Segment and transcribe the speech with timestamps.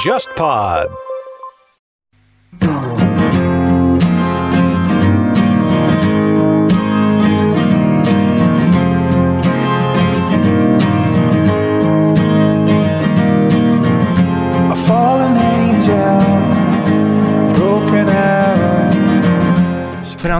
[0.00, 1.09] JustPod。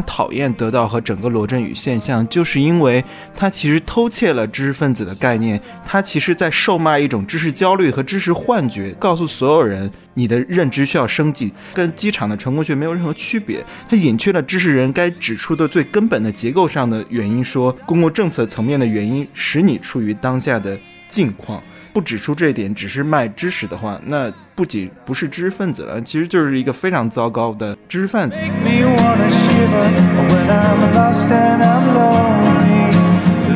[0.00, 3.04] 常讨厌得到和整个罗振宇现象，就是因为
[3.36, 13.64] 他其实偷窃了知识分子的概念，他其实在售卖一种知识焦虑和知识幻觉，告诉所有人你的认知需要升级，跟机场的成功学没有任何区别。
[13.88, 20.78] 他隐去了知识人该指出的最根本的结构上的原因，说公共政策层面的原因使你处于当下的
[21.08, 21.62] 境况。
[21.92, 28.38] 不指出这一点，只是卖知识的话，那不仅不是知识分子了，其实就是一个非常糟糕的知识分子。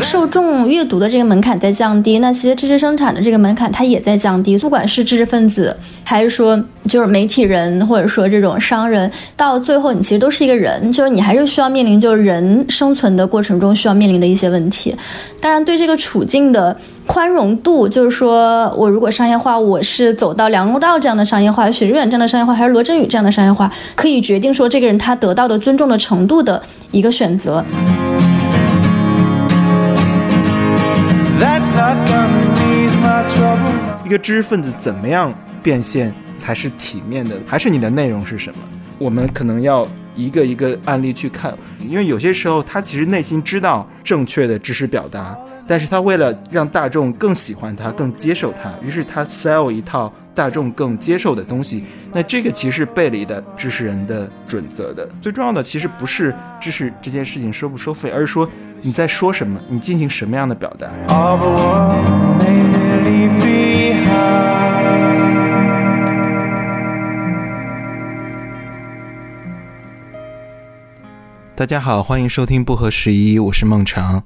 [0.04, 4.56] 受众阅读的这个门槛在降低，那其实知识生产的这个门槛它也在降低。
[4.58, 5.74] 不管是知识分子，
[6.04, 14.94] 还是说就是媒体人，或者说这种商人，到最后你其实都是一个人，就是你还是需要面临就是人生存的过程中需要面临的一些问题。
[15.40, 27.64] 当然，对这个处境的宽容度，就是说我如果商业化，我是走到梁龙道这样的商业化，许知远这样的商业化，还是罗振宇这样的商业化，可以决定说这个人他得到的尊重的程度的一个选择。
[34.04, 35.32] 一个知识分子怎么样
[35.62, 37.36] 变现才是体面的？
[37.46, 38.58] 还是你的内容是什么？
[38.98, 51.84] 我们可能要一个一个案例去看，因为有些时候他其实内心知道正确的知识表达，但是他为了让大众更喜欢他、更接受他，于是他 sell 一套大众更接受的东西。
[52.12, 55.08] 那这个其实是背离的知识人的准则的。
[55.20, 58.48] 最重要的其实不是知识这件事情收不收费，而是说
[58.82, 60.88] 你在说什么，你进行什么样的表达。
[61.08, 64.14] Of a world made me leave behind.
[71.56, 74.24] 大家好，欢迎收听不合时宜，我是孟尝。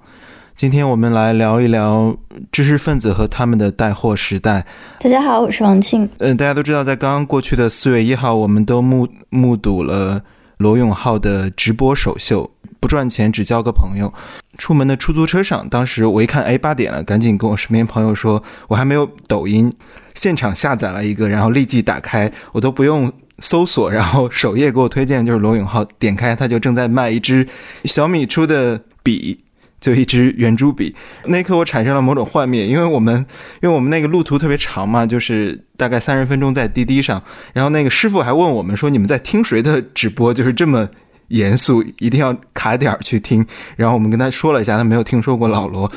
[0.58, 2.16] 今天我们来聊一聊
[2.50, 4.66] 知识分子和他们的带货时代。
[4.98, 6.10] 大家好，我是王庆。
[6.18, 10.20] 嗯，大家都知道，在刚刚过去的四月一号，我们都目目睹了
[10.56, 14.12] 罗永浩的直播首秀，不赚钱只交个朋友。
[14.56, 19.72] 出门的出租车上，当时我一看，哎，八点了，赶紧跟我身边朋友说，我还没有抖音，
[20.16, 27.46] 现场下载了一个，然后立即打开，我都不用搜索，然后首页给我推荐就是罗永浩，点开他就正在卖一支
[27.84, 29.44] 小米出的笔。
[29.80, 30.94] 就一支圆珠笔，
[31.26, 33.24] 那一刻我产生了某种幻灭，因为我们
[33.62, 37.22] 因为我们那个路途特别长嘛，就是大概三十分钟在滴滴上，
[37.52, 40.34] 然后那个师傅还问我们说：“你们在听谁的直播？
[40.34, 40.88] 就是这么
[41.28, 43.46] 严肃，一定要卡点儿去听。”
[43.76, 45.90] 然后我们跟他说了一下，他没有听说过老罗，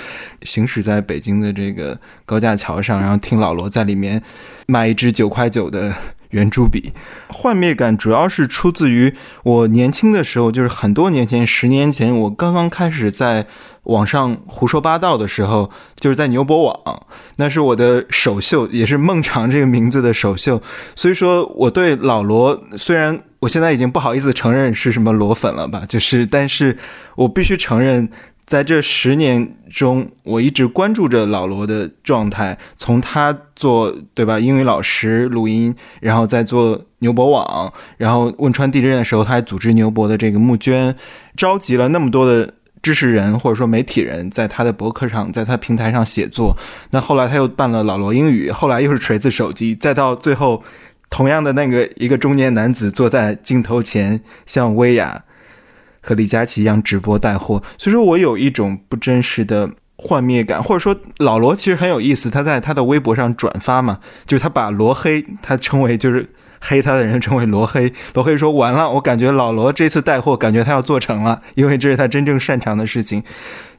[0.43, 4.21] 行驶在北京的这个高架桥上，然后听老罗在里面
[4.67, 5.93] 卖一支九块九的。
[6.31, 6.91] 圆珠笔，
[7.29, 13.47] 幻灭感主要是出自于我年轻的时候，就是很多年前，十年前，我刚刚开始在
[13.83, 17.05] 网上胡说八道的时候，就是在牛博网，
[17.37, 20.61] 那是我的首秀，也是孟尝这个名字的首秀。
[20.95, 26.77] 所以说，我对老罗虽然我现在已经不好意思承认是什么罗粉了吧，就是，但是
[27.15, 28.09] 我必须承认。
[28.45, 40.93] 在这十年中，我一直关注着老罗的状态，从他做对吧英语老师录音，然后再做牛博网，然后汶川地震的时候，他还组织牛博的这个募捐，
[41.37, 46.57] 召集了那么多的知识人或者说媒体人，在他的博客上，在他平台上写作。
[46.89, 50.61] 那后来他又办了老罗英语，后来又是锤子手机，再到最后，
[51.09, 55.23] 同样的那个一个中年男子坐在镜头前，像薇娅。
[56.01, 66.27] 和李佳琦一样直播带货，所以说我有一种不真实的幻灭感，或者说老罗其实很有意思，他在他的微博上转发嘛，就是他把罗黑，他称为就是
[66.59, 73.23] 黑他的人称为罗黑，罗黑说完了，我感觉老罗这次带货，感觉他要做成了，因为这是他真正擅长的事情，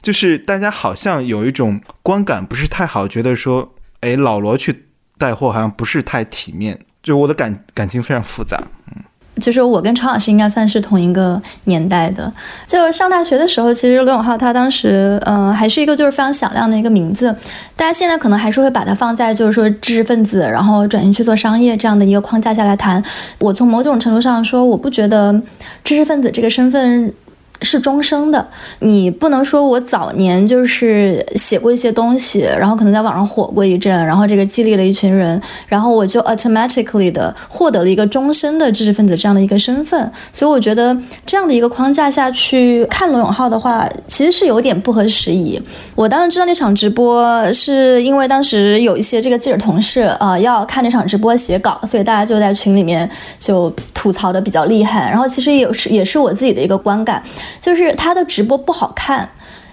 [0.01, 4.85] 就是大家好像有一种观感不是太好，觉得说，哎，老罗去
[5.17, 8.63] 带货好像不是太体面，就我的感感情非常复杂，
[8.95, 9.03] 嗯。
[9.43, 12.31] 就是我跟常老师应该算是同一个年代的。
[12.65, 17.35] 就是上大学的时候，其实罗永浩他当时，嗯、呃，还是一个就是非常响亮的一个名字。
[17.75, 23.03] 大家现在可能还是会把它放在就是说知识分子，然后转型去做商业这样的一个框架下来谈。
[23.39, 25.41] 我从某种程度上说，我不觉得
[25.83, 27.13] 知识分子这个身份
[27.61, 28.45] 是终生的，
[28.79, 40.11] 你不能说我早年就是写过一些东西，然后可能在网上火过一阵，然后这个激励了一群人，然后我就 automatically 的获得了一个终身的知识分子这样的一个身份。
[40.33, 45.61] 所以我觉得这样的一个框架下去看罗永浩的话，其实是有点不合时宜。
[45.95, 53.09] 我当时知道那场直播，是因为当时有一些这个记者同事啊要看那场直播写稿，所以大家就在群里面
[53.39, 55.09] 就吐槽的比较厉害。
[55.09, 57.23] 然后其实也是也是我自己的一个观感。
[57.59, 59.29] 就是他的直播不好看，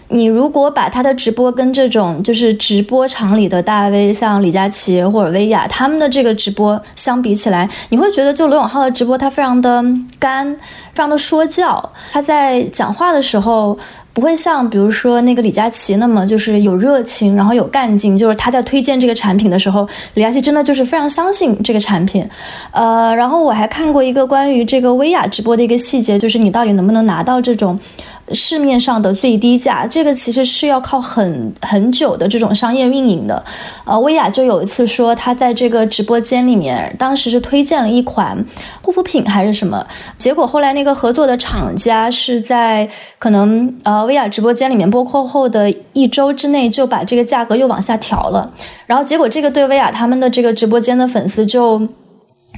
[0.09, 9.85] 你如果把他的直播跟这种就是直播场里的大 V，像李佳琦或者薇娅他们的这个直播相比起来，你会觉得就罗永浩的直播他非常的
[10.19, 13.79] 干，非常的说教，他在讲话的时候。
[14.13, 18.19] 不会像比如说那个李佳琦那么就是有热情，然后有干劲。
[18.19, 22.29] 就是他在推荐这个产品的时候，李佳琦真的就是非常相信这个产品。
[22.73, 27.79] 呃，然后我还看过一个关于这个薇娅直播的一个细节，就是你到底能不能拿到这种。
[28.33, 33.45] 市面上的最低价，这个其实是要靠很很久的这种商业运营的。
[33.85, 38.37] 呃，薇娅就有一次说，她在这个直播间里面，当时是推荐了一款
[38.83, 39.87] 护肤品还是什么，
[40.19, 42.89] 结果后来那个合作的厂家是在
[43.19, 48.53] 可能呃薇娅直播间里面播过后的一周之内就把这个价格又往下调了，
[48.87, 51.89] 然后结果这个对薇娅他们的这个直播间的粉丝就。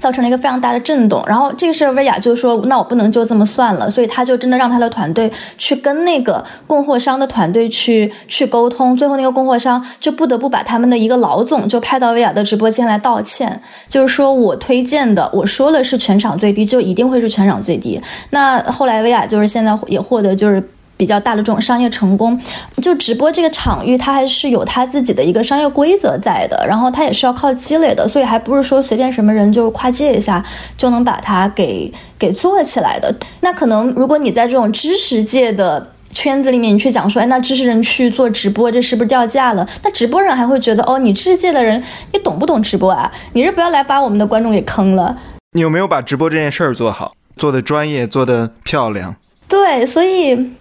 [0.03, 18.03] 造成了一个非常大的震动，然后这个事儿薇娅就说：“那我不能就这么算了。”所以他就真的让他的团队去跟那个供货商的团队去去沟通，最后那个供货商就不得不把他们的一个老总就派到薇娅的直播间来道歉，就是说我推荐的，我说了是全场最低，就一定会是全场最低。
[18.31, 20.61] 那后来薇娅就是现在也获得就是。
[21.03, 22.41] 比较大的这种商业成功，
[22.81, 30.41] 就直播这个场域，它还是有它自己的一个商业规则在的，然后它也是要靠积累的，所以还不是说随便什么人就是跨界一下
[30.79, 33.13] 就能把它给给做起来的。
[33.41, 39.69] 那可能如果你在这种知识界的圈子里面，你去讲说，哎，那知识人去做直播，这是不是掉价了？
[39.83, 41.83] 那直播人还会觉得，哦，你知识界的人，
[42.13, 43.11] 你懂不懂直播啊？
[43.33, 45.19] 你是不要来把我们的观众给坑了。
[45.51, 49.17] 你有没有把直播这件事儿做好，做的专业，做的漂亮？
[49.49, 50.53] 对，所以。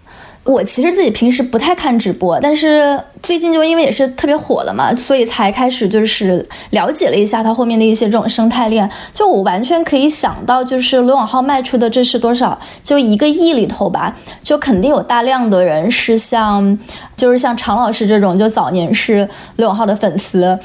[0.44, 8.90] 我其实自己平时不太看直播，但是最近就因为也是特别火了嘛，所以才开始就是了解了一下它后面的一些这种生态链。
[9.14, 12.58] 就我完全可以想到，就是罗永浩卖出的这是多少？
[12.82, 16.76] 就一个亿里头吧，就肯定有大量的人是像，
[17.16, 20.58] 就是像常老师这种，就早年是罗永浩的粉丝。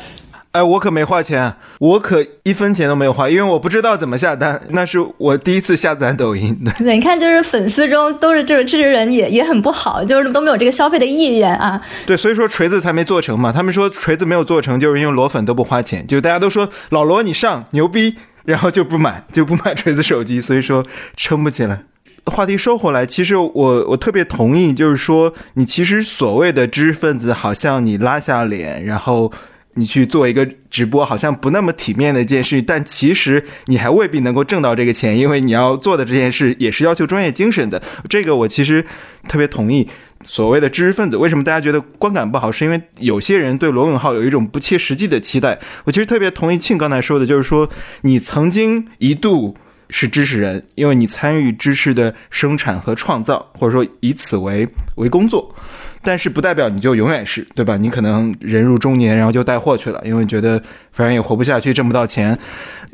[0.57, 4.59] 哎，我可没花钱，我可一分钱都没有花，因为我不知道怎么下单。
[4.69, 6.57] 那是我第一次下载抖音。
[6.79, 11.79] 对，你看，就是粉丝中都是这种知识人，也也很不好，就是都没有这个消费的意愿啊。
[12.07, 13.51] 对，所以说锤子才没做成嘛。
[13.51, 18.15] 他们说锤子没有做成，就是因为裸粉都不花钱，就大家都说老罗你上牛逼，
[18.45, 20.83] 然后就不买就不买锤子手机，所以说
[21.15, 21.83] 撑不起来。
[22.25, 29.31] 话题说回来，其实我我特别同意，就是说你其实所谓的知识分子，好像你拉下脸，然后。
[29.77, 37.81] 你去做一个直播，好像不那么体面的一件事，但其实你还未必能够挣到这个钱，因为你要做的这件事也是要求专业精神的。
[38.09, 38.83] 这个我其实
[39.29, 39.87] 特别同意。
[40.25, 42.51] 所谓的知识分子，为什么大家觉得观感不好？
[42.51, 45.59] 是因为有些人对罗永浩有一种不切实际的期待。
[45.85, 47.69] 我其实特别同意庆刚才说的，就是说
[48.01, 49.55] 你曾经一度
[49.91, 55.53] 是知识人，因为你参与知识的生产和创造，或者说以此为为工作。
[56.01, 57.75] 但是不代表你就永远是对吧？
[57.77, 60.61] 你可能人入中年，然后就带货去了，因为觉得
[60.91, 62.37] 反正也活不下去，挣不到钱。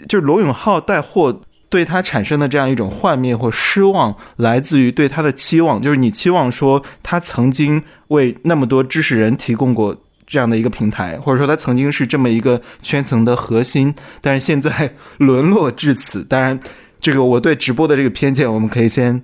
[0.08, 9.96] 就是罗永浩带货对他产生的这样一种幻灭或失望，来自于对他的期望，就是你期望说他曾经为那么多知识人提供过
[10.26, 16.24] 这样的一个平台，或者说他曾经是这么一个圈层的核心，但是现在沦落至此。
[16.24, 16.60] 当然，
[17.00, 19.22] 这个我对直播的这个偏见，我们可以先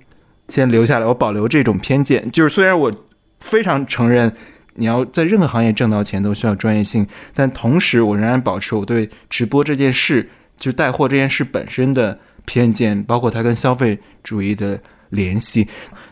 [0.48, 2.30] 先留下来，我保留这种偏见。
[2.30, 2.92] 就是虽然我。
[3.40, 4.32] 非常承认，
[4.74, 15.66] 你要在任何行业挣到钱都需要专业性，但同时我仍然保持我对直播这件事，就带货这件事本身的偏见，包括它跟消费主义的联系。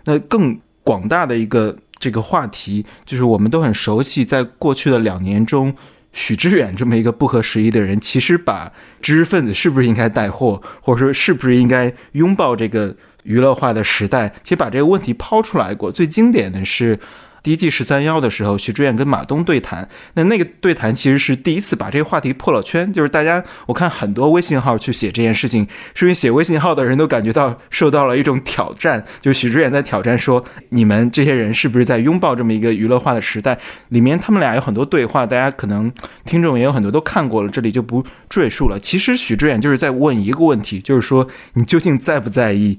[0.04, 5.74] 那更广大的一个这个话题，就是我们都很熟悉，在过去的两年中，
[6.12, 12.96] 许知远这么一个不合时宜的人，其实把知识分子是不是应该带货，或者说是不是应该拥抱这个。
[13.28, 15.92] 娱乐化的时代，其实把这个问题抛出来过。
[15.92, 16.98] 最经典的是
[17.42, 19.88] 第一季十三幺的时候，许知远跟马东对谈。
[20.14, 22.92] 那那个对谈其实是第一次把这个话题破了圈。
[22.92, 29.04] 就是大家，我看很多微信号去写这件事情，是因为写微信号的人都感觉到受到了一种挑战。
[29.20, 33.58] 就是许知远在挑战说：“你们这些人是不是在拥抱这么一个娱乐化的时代？”
[33.90, 35.92] 里面他们俩有很多对话，大家可能
[36.24, 38.78] 听众也有很多都看过了，这里就不赘述了。
[38.80, 42.78] 其实许知远就是在问一个问题，就是说你究竟在不在意？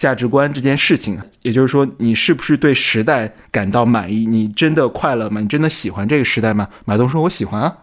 [0.00, 4.24] 价值观这件事情，也就是说，你是不是对时代感到满意？
[4.24, 5.42] 你真的快乐吗？
[5.42, 6.66] 你真的喜欢这个时代吗？
[6.86, 7.76] 马东说：“我喜欢啊。”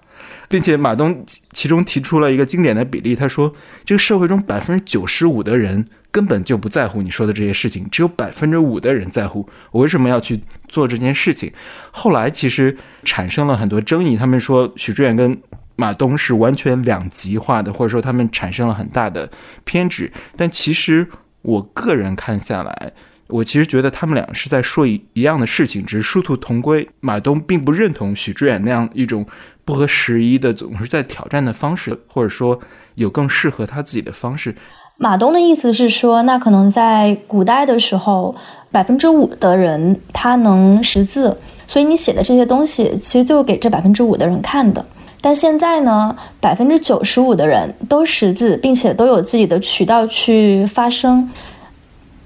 [0.49, 3.53] 并且马东其中提出了一个经典的比例，他说
[3.85, 9.47] ：“这个社会中百分之九十五的人根本就不在乎你说的这些事情，只有百分之五的人在乎。
[9.69, 11.53] 我为什么要去做这件事情？”
[11.93, 15.39] 后来其实产生了很多争议，他们说许志远跟
[15.75, 19.29] 马东是完全两极化的，或者说他们产生了很大的
[19.65, 20.11] 偏执。
[20.35, 21.07] 但其实
[21.47, 22.91] 我个人看下来，
[23.27, 26.87] 我其实觉得他们俩是在说一一样的事情，只是殊途同归。
[26.99, 29.25] 马东并不认同许志远那样一种。
[29.67, 32.57] 不合时宜的，总是在挑战的方式，或者说
[32.95, 34.55] 有更适合他自己的方式。
[34.95, 38.33] 马东的意思是说，那可能在古代的时候，
[38.71, 41.37] 百分之五的人他能识字，
[41.67, 44.85] 所以你写的这些东西其实就是给这百分之五的人看的。
[45.19, 51.29] 但现在呢，百分之九十五的人都识字，并且都有自己的渠道去发声。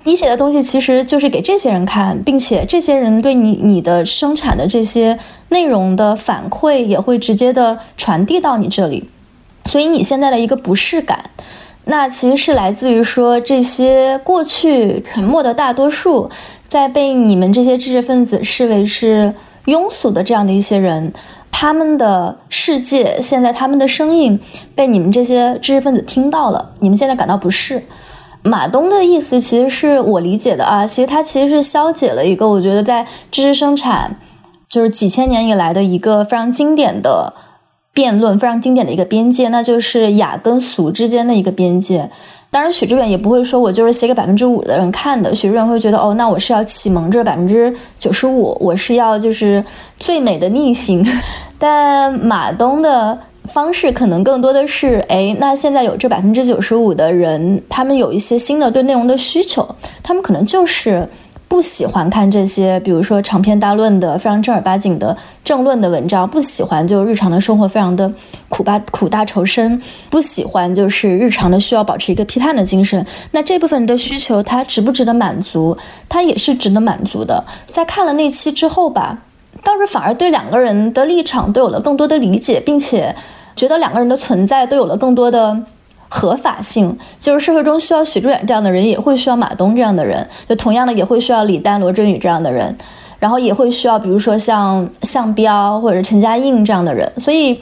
[0.03, 5.19] 你写的东西其实就是给这些人看，并且这些人对你你的生产的这些
[5.49, 9.07] 内容的反馈也会直接的传递到你这里，
[9.65, 11.25] 所以你现在的一个不适感，
[11.85, 16.31] 那其实是来自于说这些过去沉默的大多数，
[16.67, 21.13] 在被你们这些知识分子视为是庸俗的这样的一些人，
[21.51, 24.39] 他们的世界现在他们的声音
[24.73, 27.83] 被你们这些知识分子听到了，你们现在感到不适。
[28.43, 34.15] 马东的意思其实是我理解的啊，其实他其实是消解了一个我觉得在知识生产
[34.67, 37.35] 就是几千年以来的一个非常经典的
[37.93, 42.09] 辩论，非常经典的一个边界，那就是雅跟俗之间的一个边界。
[42.51, 49.63] 当然，许志远也不会说我就是写给百分之五的人看的，许志远会觉得哦，那我是要启蒙这百分之九十五，我是要就是
[49.97, 51.03] 最美的逆行。
[51.57, 53.17] 但马东的。
[53.51, 59.67] 方式可能更多的是，哎，那现在有这百分之九十五的人，他们有一些新的对内容的需求，
[60.03, 61.05] 他们可能就是
[61.51, 68.09] 不喜欢看这些，比如说长篇大论的、非常正儿八经的政论的文章，不喜欢就日常的生活非常的
[68.47, 73.05] 苦大苦大仇深，不喜欢就是日常的需要保持一个批判的精神。
[73.31, 75.77] 那这部分的需求，它值不值得满足？
[76.07, 77.43] 它也是值得满足的。
[77.67, 79.17] 在看了那期之后吧。
[79.61, 83.13] 倒是反而对两个人的立场都有了更多的理解，并且
[83.57, 85.65] 觉得两个人的存在都有了更多的
[86.11, 86.95] 合法性。
[87.17, 92.77] 就是社会中需要许志远这样的人，也会需要马东这样的人，就同样的也会需要李丹、罗振宇这样的人，
[93.17, 97.09] 然后也会需要比如说像向彪或者陈嘉映这样的人。
[97.17, 97.57] 所以，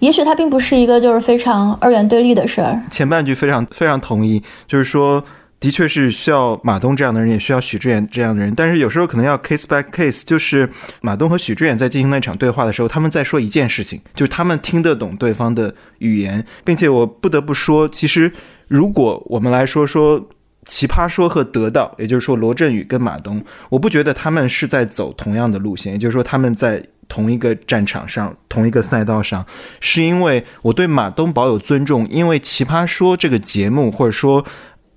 [0.00, 2.82] 也许他并不是一个就是非常二元对立的事儿。
[2.90, 5.22] 前半句非常非常同意，就是说。
[5.62, 8.52] 的确是需要马东这样的人，也需要许志远这样的人。
[8.52, 10.68] 但是有时候可能要 case by case，就是
[11.02, 18.32] 马东和许志远在进行那场对话的时候，他们在说一件事情，就是他们听得懂对方的语言，并且我不得不说，其实
[18.66, 20.28] 如果我们来说说
[20.66, 29.46] 奇葩说和得到，也就是说罗振宇跟马东，我不觉得他们是在走同样的路线，也就是说他们在同一个战场上、同一个赛道上，
[29.78, 34.44] 是因为我对马东保有尊重，因为奇葩说这个节目或者说。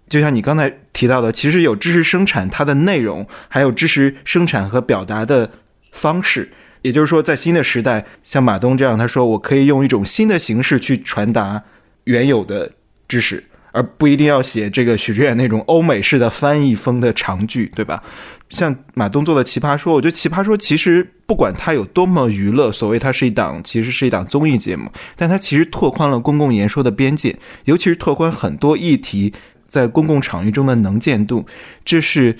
[0.07, 5.51] 就像你刚才提到的，其实有知识生产它的内容，还有知识生产和表达的
[5.91, 6.51] 方式。
[6.83, 11.63] 也就是说，在新的时代，像马东这样，他说我可以用一种新的形式去传达
[12.03, 12.73] 原有的
[13.07, 18.03] 知识，而不一定要写这个许志远那种欧美式的翻译风的长句，对吧？
[18.51, 29.33] 像马东做的《奇葩说》，我觉得《奇葩说》其实不管它有多么娱乐，所谓它是一档，其实是一档综艺节目，但它其实拓宽了公共言说的边界，尤其是拓宽很多议题。
[29.75, 31.45] 在公共场域中的能见度，
[31.83, 32.33] 这是，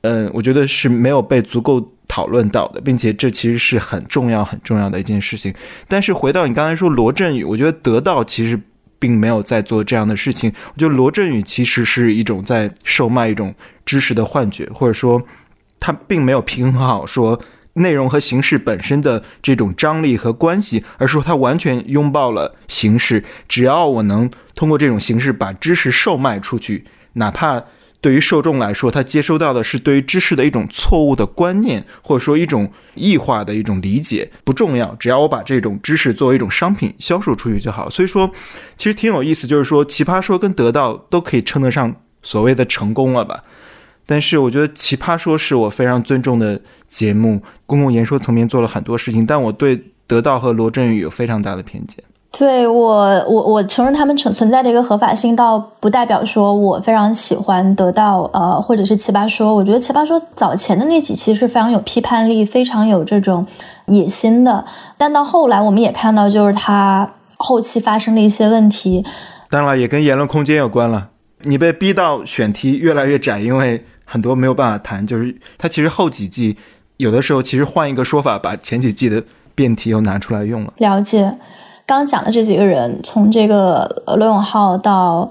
[0.00, 5.52] 嗯，我觉得是没有被足够讨论到的，并且这其实是很重要、很重要的一件事情。
[5.86, 8.58] 但是回到你刚才说罗振宇，我觉得得到其实
[8.98, 10.50] 并没有在做这样的事情。
[10.72, 13.54] 我觉得罗振宇其实是一种在售卖一种
[13.84, 15.22] 知识的幻觉，或者说
[15.78, 17.38] 他并没有平衡好说。
[17.74, 23.22] 内容和形式本身的这种张力和关系，而是说它完全拥抱了形式。
[23.46, 26.84] 只要我能通过这种形式把知识售卖出去，
[27.14, 27.64] 哪怕
[28.00, 34.94] 对于受众来说，他接收到的是对于知识的一种错误的观念，或者说一种异化的一种理解，不重要。
[34.94, 37.90] 只要我把这种知识作为一种商品销售出去就好。
[37.90, 38.30] 所以说，
[38.76, 43.42] 其实挺有意思，就是说，奇葩说跟得到都可以称得上所谓的成功了吧。
[44.10, 52.02] 但是我觉得《奇葩说》是我非常尊重的节目，公共言说层面做了很多事情，但我对得到和罗振宇有非常大的偏见。
[52.30, 59.54] 对我，我我承认他们存存在的一个合法性，倒不代表说我非常喜欢得到，呃，或者是奇葩说。
[59.54, 63.46] 我觉得奇葩说早前的那几期是非常有批判力，非常有这种
[63.86, 64.64] 野心的，
[64.96, 69.04] 但到后来我们也看到，就是他后期发生的一些问题。
[69.50, 71.08] 当然了，也跟言论空间有关了。
[71.42, 75.06] 你被逼到选题越来越窄，因为很多没有办法谈。
[75.06, 76.56] 就是它其实后几季
[76.96, 79.22] 有的时候其实换一个说法，把前几季的
[79.54, 80.72] 辩题又拿出来用了。
[80.78, 81.38] 了解，
[81.86, 85.30] 刚讲的这几个人，从这个罗永浩到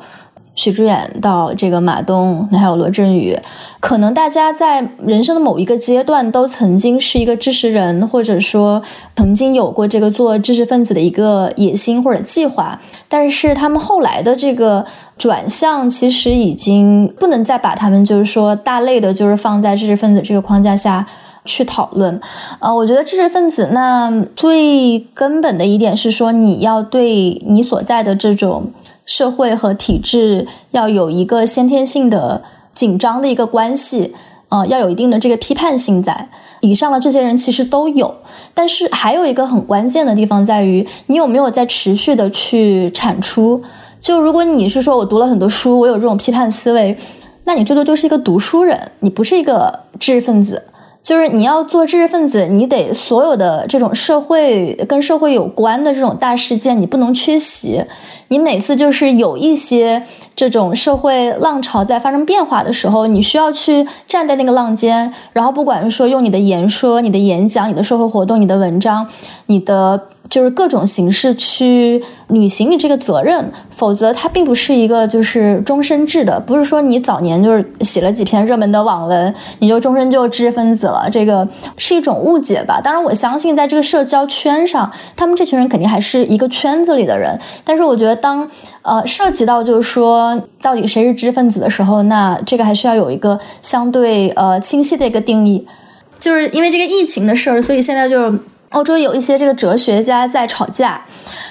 [0.57, 3.39] 许知远到这个马东，还有罗振宇，
[3.79, 8.81] 可能大家在人生的某一个阶段都曾经是一个知识人，或者说
[9.15, 14.85] 曾经有过这个做知识分子的一个野心或者计划，但是他们后来的这个
[15.17, 21.07] 转向，其实已经不能再把他们就是说大类的，就是放在知识分子这个框架下。
[21.49, 22.19] 去讨论，
[22.59, 28.69] 呃，我觉得知识分子那最根本的一点是说，你要对你所在的这种
[29.07, 32.43] 社会和体制要有一个先天性的
[32.75, 34.13] 紧张的一个关系，
[34.49, 36.29] 呃，要有一定的这个批判性在。
[36.59, 38.13] 以上的这些人其实都有，
[38.53, 43.61] 但是还有一个很关键的地方在于，你有没有在持续的去产出。
[43.99, 46.97] 就如果你是说我读了很多书，我有这种批判思维，
[47.45, 50.61] 那你最多就是一个读书人，你不是一个知识分子。
[51.01, 57.83] 就是你要做知识分子，你得所有的这种社会跟社会有关的这种大事件，你不能缺席。
[58.27, 60.03] 你每次就是有一些
[60.35, 69.07] 这种社会浪潮在发生变化的时候，你需要去站在那个浪尖，然后不管是说用你的言说、你的演讲、你的社会活动、你的文章、
[69.45, 70.01] 你的。
[70.29, 82.81] 就是各种形式去履行你这个责任，否则它并不是一个就是终身制的，不是说你早年就是写了几篇热门的网文，你就终身就知识分子了，这个是一种误解吧。
[82.81, 87.39] 当然，我相信在这个社交圈上，他们这群人肯定还是一个圈子里的人。
[87.63, 88.49] 但是，我觉得当
[88.81, 95.65] 呃涉及到就是说到底谁是知识分子的时候，那这个还是要有一个相对呃清晰的一个定义。
[96.19, 98.33] 就是因为这个疫情的事儿，所以现在就。
[98.71, 101.01] 欧洲有一些这个哲学家在吵架，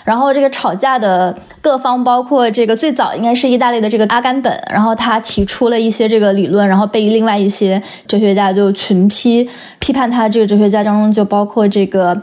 [0.04, 10.28] 然后这个吵架的各方包括这个最早应该是意大利的这个阿甘本，然后他提出了一些这个理论，然后被另外一些哲学家就群批批判他。
[10.28, 12.14] 这个哲学家当中就包括这个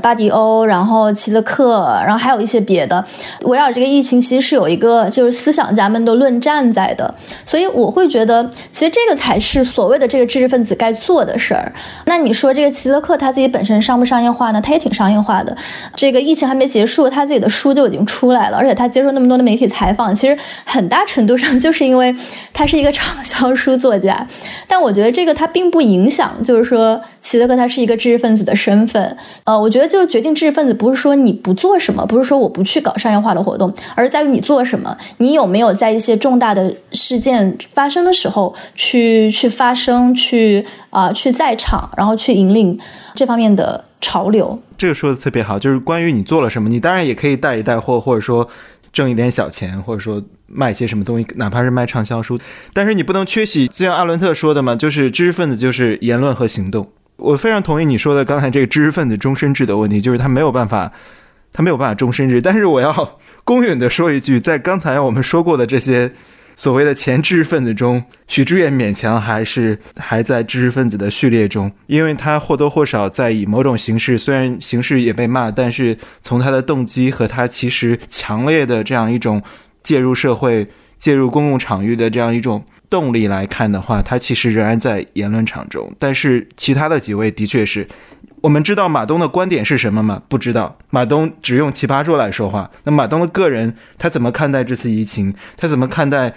[0.00, 3.04] 巴迪欧，然后齐泽克，然后还有一些别的。
[3.42, 7.12] 围绕这个疫情，其实是有一个就是思想家们的论战在的，
[7.44, 11.72] 所以我会觉得，其实这个才是所谓的这个知识分子该做的事儿。
[12.04, 14.35] 那你说这个齐泽克他自己本身商不商业？
[14.36, 15.56] 话呢，他也挺商业化的。
[15.94, 22.14] 这个疫情还没结束，他自己的书就已经出来了，而且他接受那么多的媒体采访，其实很大程度上就是因为
[22.52, 24.26] 他是一个畅销书作家。
[24.68, 29.16] 但我觉得这个他并不影响，就是说齐泽克他是一个知识分子的身份。
[29.44, 42.76] 呃，我觉得就决定知识分子不是说你不做什么，不是说我不去搞商业化的活动，而在于你做什么，你有没有在一些重大的事件发生的时候去去发声，去啊去在场，然后去引领
[43.14, 43.84] 这方面的。
[43.98, 48.48] 潮流，这个说的特别好，就是关于你做了什么，你当然也可以带一带货，或者说
[48.92, 52.38] 挣一点小钱，或者说卖一些什么东西，哪怕是卖畅销书，
[52.72, 53.66] 但是你不能缺席。
[53.66, 56.88] 就像阿伦特说的嘛，就是知识分子就是言论和行动。
[57.16, 60.92] 我非常同意你说的刚才这个知识分子终身制的问题，就是他没有办法，
[61.52, 62.40] 他没有办法终身制。
[62.40, 66.12] 但是我要公允的说一句，在刚才我们说过的这些。
[66.56, 79.42] 所谓的前知识分子中，许知远勉强还是还在知识分子的序列中，因为他或多或少在以某种形式，虽然形式也被骂，但是从他的动机和他其实强烈的这样一种
[79.82, 80.66] 介入社会、
[80.96, 85.92] 介入公共场域的这样一种动力来看的话，他其实仍然在言论场中。
[85.98, 87.86] 但是其他的几位的确是。
[88.46, 90.22] 我们知道马东的观点是什么吗？
[90.28, 90.78] 不知道。
[90.90, 92.70] 马东只用奇葩说来说话。
[92.84, 95.34] 那马东的个人，他怎么看待这次疫情？
[95.56, 96.32] 他怎么看待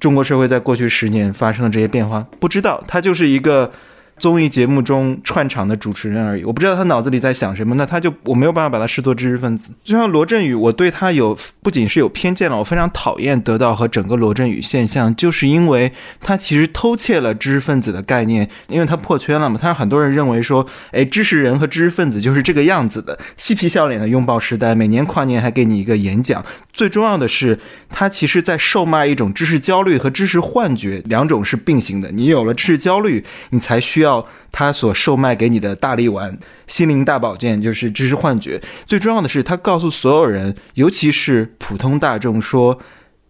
[0.00, 2.26] 中国社会在过去十年发生的这些变化？
[2.40, 2.82] 不知道。
[2.88, 3.70] 他就是一个。
[4.18, 9.72] 综艺节目中串场的主持人而已，我不知道他脑子里在想什么，那他就我没有办法把他视作知识分子。
[9.84, 19.58] 就像罗振宇，我对他有不仅是有偏见了，我非常讨厌得到和整个罗振宇现象，就是因为他其实偷窃了知识分子的概念，因为他破圈了嘛。
[19.60, 26.42] 他让很多人认为说，哎，知识人和知识分子就是这个样子的，嬉皮笑脸的拥抱时代，每年跨年还给你一个演讲。
[26.72, 27.58] 最重要的是，
[27.90, 32.10] 他其实在售卖一种知识焦虑和知识幻觉，两种是并行的。
[32.12, 34.05] 你有了知识焦虑，你才需要。
[34.06, 38.60] 到他所售卖给你的大力丸、心灵大保健，就是知识幻觉。
[38.86, 42.78] 最重要的是，他告诉所有人，尤其是普通大众，说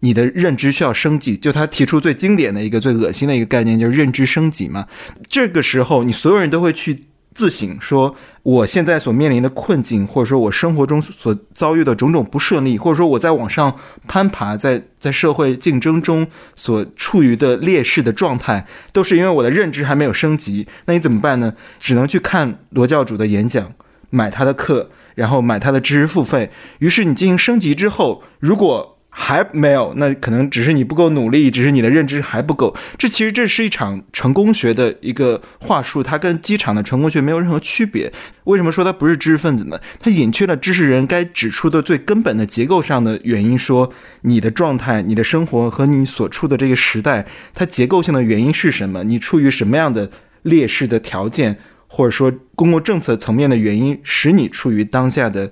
[0.01, 1.35] 你的认知需要升级。
[1.35, 4.85] 就他提出最经典的一个、最恶心的一个概念，就是认知升级嘛。
[5.27, 7.05] 这个时候，你所有人都会去。
[7.37, 13.75] 自省说，我现在所面临的困境，或者说我生活中所遭遇的种种不顺利，或者说我在往上
[14.07, 20.67] 攀爬，在在社会竞争中所处于的劣势的状态，都是因为我的认知还没有升级。
[20.85, 21.53] 那你怎么办呢？
[21.77, 23.73] 只能去看罗教主的演讲，
[24.09, 26.49] 买他的课，然后买他的知识付费。
[26.79, 32.75] 于是你进行升级之后，如果还没有，那可能只是你不够努力，只是你的认知还不够。
[32.99, 38.13] 这其实这是一场成功学的一个话术，它跟机场的成功学没有任何区别。
[38.43, 39.81] 为什么说它不是知识分子呢？
[39.99, 47.25] 它隐去了知识人该指出的最根本的结构上的原因，说你的状态、你的生活和你所处的这个时代，
[47.55, 49.03] 它结构性的原因是什么？
[49.03, 50.11] 你处于什么样的
[50.43, 55.51] 劣势的条件，或者说公共政策层面的原因，使你处于当下的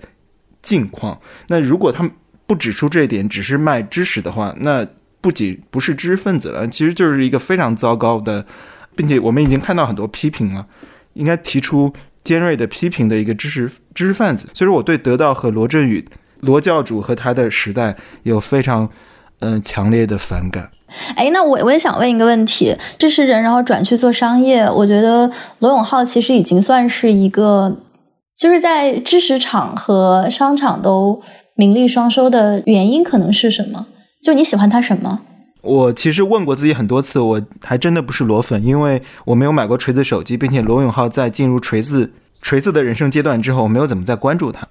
[0.61, 1.19] 境况？
[1.47, 2.11] 那如果他们
[2.47, 4.87] 不指出这一点，只是卖知识的话，那
[5.19, 8.45] 不仅不是知识分子了，其实就是一个非常糟糕的，
[8.95, 10.67] 并且我们已经看到很多批评了，
[11.13, 11.91] 应该提出
[12.23, 14.47] 尖锐的批评的一个知识知识分子。
[14.53, 16.05] 所以说，我对得到和罗振宇
[16.41, 18.87] 罗教主和他的时代有非常
[19.39, 20.69] 嗯强烈的反感。
[21.15, 27.75] 哎，那我我也想问一个问题：知识人然后转去做商业，我觉得罗永浩其实已经算是一个，
[28.37, 31.19] 就是在知识场和商场都。
[31.55, 33.87] 名利双收的原因可能是什么？
[34.21, 35.21] 就你喜欢他什么？
[35.61, 44.67] 我其实问过自己很多次，我还真的不是裸粉，因为我没有买过锤子手机，并且罗永浩在进入锤子锤子的人生阶段之后，我没有怎么再关注他。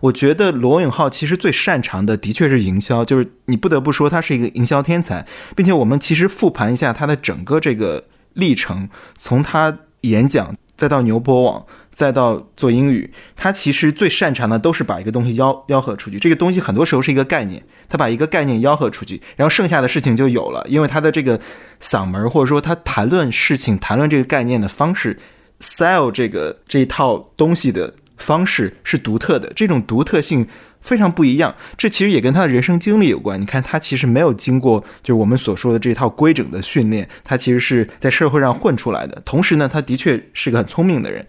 [0.00, 5.24] 我觉得罗永浩其实最擅长的的确是营销，就是你不得不说他是一个营销天才，
[5.56, 10.54] 并且我们其实复盘一下他的整个这个历程，从他演讲。
[10.76, 16.18] 再到牛博网，再到做英语，他其实最擅长的都是把一个东西吆吆喝出去。
[16.18, 20.66] 这个东西很多时候是一个概念，他把一个概念吆喝出去，然后剩下的事情就有了。
[20.68, 21.40] 因为他的这个
[21.80, 25.18] 嗓门，或者说他谈论事情、谈论这个概念的方式
[25.60, 29.52] ，sell 这个这一套东西的方式是独特的。
[29.54, 30.46] 这种独特性。
[30.84, 33.40] 非常不一样，这其实也跟他的人生经历有关。
[33.40, 39.20] 你看，他其实没有经过就是我们所说的这套规整的训练，他其实是在社会上混出来的。
[39.24, 41.26] 同时呢，他的确是个很聪明的人。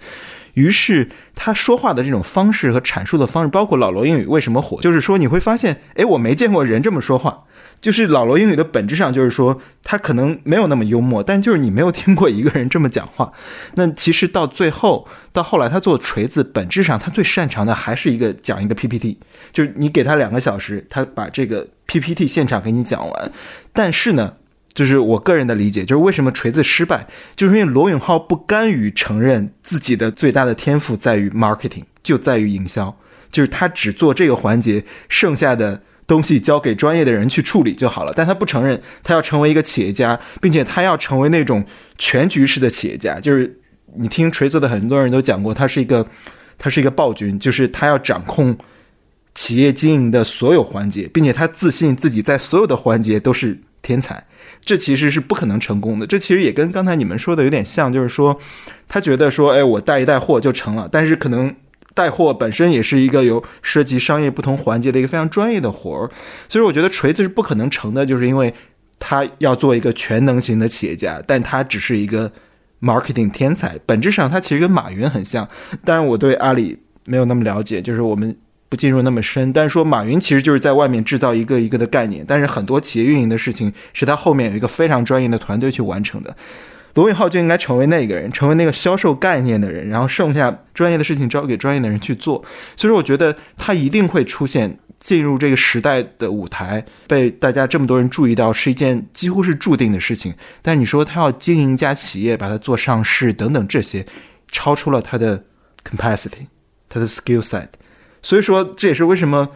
[0.54, 7.44] 于是他说话的这种方式和阐述的方式，包括老罗英语为什么火，就是说你会发现，哎，我没见过人这么说话。
[7.82, 13.32] 就是老罗英语的本质上就是说，他可能没有那么幽默，但就是你没有听过一个人这么讲话。
[13.76, 19.20] 那其实到最后，到后来他做锤子，本质上他最擅长的还是一个讲一个 PPT，
[19.52, 23.32] 就是你给他两个小时，他把这个 PPT 现场给你讲完。
[23.72, 24.34] 但是呢，
[24.74, 32.98] 就是我个人的理解，就是为什么锤子失败，就是因为罗永浩不甘于承认自己的最大的天赋在于 marketing，就在于营销，
[33.30, 35.84] 就是他只做这个环节，剩下的。
[36.08, 41.66] 东西交给专业的人去处理就好了，但他不承认，他要成为一个企业家，并且他要成为那种
[41.98, 43.20] 全局式的企业家。
[43.20, 43.60] 就是
[43.96, 46.06] 你听锤子的很多人都讲过，他是一个，
[46.58, 48.56] 他是一个暴君，就是他要掌控
[49.34, 54.26] 企业经营的所有环节，并且他自信自己在所有的环节都是天才。
[54.62, 56.06] 这其实是不可能成功的。
[56.06, 58.40] 这其实也跟刚才你们说的有点像，就是说
[58.88, 61.56] 他觉得说，哎，我带一带货就成了，但是可能。
[61.96, 66.12] 带货本身也是一个有涉及商业不同环节的一个非常专业的活儿，
[66.48, 68.54] 所以我觉得锤子是不可能成的，就是因为
[69.00, 72.32] 他要做一个全能型的企业家，但他只是一个
[72.82, 73.80] marketing 天才。
[73.86, 75.48] 本质上，他其实跟马云很像。
[75.84, 78.36] 但是，我对阿里没有那么了解，就是我们
[78.68, 79.54] 不进入那么深。
[79.54, 86.36] 但是说马云其实就是在外面制造一个一个的概念，但是很多企业运营的事情是他后面有一个非常专业的团队去完成的。
[86.96, 92.44] 罗永浩就应该成为那个人，成为那个销售概念的人，然后剩下专业的事情交给专业的人去做。
[92.76, 100.34] 所以说，我觉得他一定会出现进入这个时代的舞台，被大家这么多人注意到，是一件几乎是注定的事情。
[100.62, 104.06] 但你说他要经营一家企业，把它做上市等等这些，
[104.48, 105.44] 超出了他的
[105.84, 106.48] capacity，
[106.88, 107.68] 他的 skill set。
[108.22, 109.50] 所以说，这也是为什么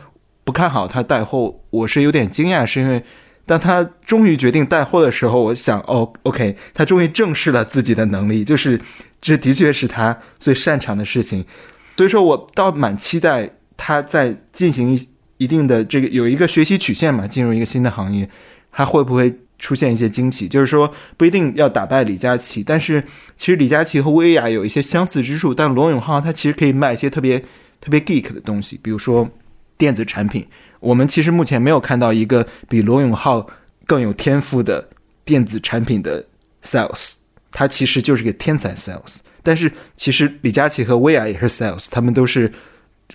[0.43, 1.61] 不看好他带货。
[1.69, 3.01] 我是有点惊讶，是因为。
[3.49, 8.79] 当他终于决定带货的时候，我想，哦，OK，他终于正视了自己的能力，就是
[9.19, 11.43] 这的确是他最擅长的事情。
[11.97, 18.29] 所以说我倒蛮期待他在进行一一定的这个有一个学习曲线嘛，进入一个新的行业，
[18.71, 20.47] 他会不会出现一些惊奇？
[20.47, 23.03] 就是说不一定要打败李佳琦，但是
[23.35, 27.39] 其实李佳琦和薇娅有一些相似之处，但罗永浩他其实可以卖一些特别
[27.81, 29.27] 特别 geek 的东西，比如说
[29.75, 30.45] 电子产品。
[30.79, 33.47] 我们其实目前没有看到一个比罗永浩
[33.85, 34.89] 更有天赋的
[35.25, 36.25] 电子产品的
[36.63, 37.13] sales，
[37.51, 39.17] 他其实就是个天才 sales。
[39.41, 42.51] 但是其实李佳琦和薇娅也是 sales，他们都是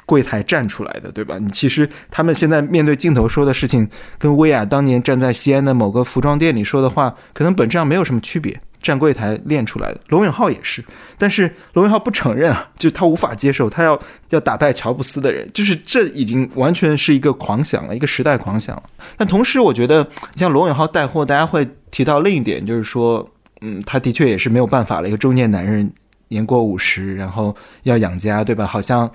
[0.07, 1.39] 柜台站出来的，对吧？
[1.39, 8.61] 你其实他们现在面对镜头说的事情，跟薇娅当年站在西安的某个服装店里说的话，可能本质上没有什么区别。
[8.85, 10.85] 站柜台练出来的，罗永浩也是，
[11.17, 18.83] 但是罗永浩不承认啊，就是他无法接受，他要要打败乔布斯的人，就是这已经完全是一个狂想了，一个时代狂想了。
[19.17, 23.27] 但同时，我觉得像罗永浩带货，大家会提到另一点，就是说，
[23.63, 25.91] 嗯，他的确也是没有办法了，一个中年男人，
[26.29, 28.67] 年过五十，然后要养家，对吧？
[28.67, 29.11] 好像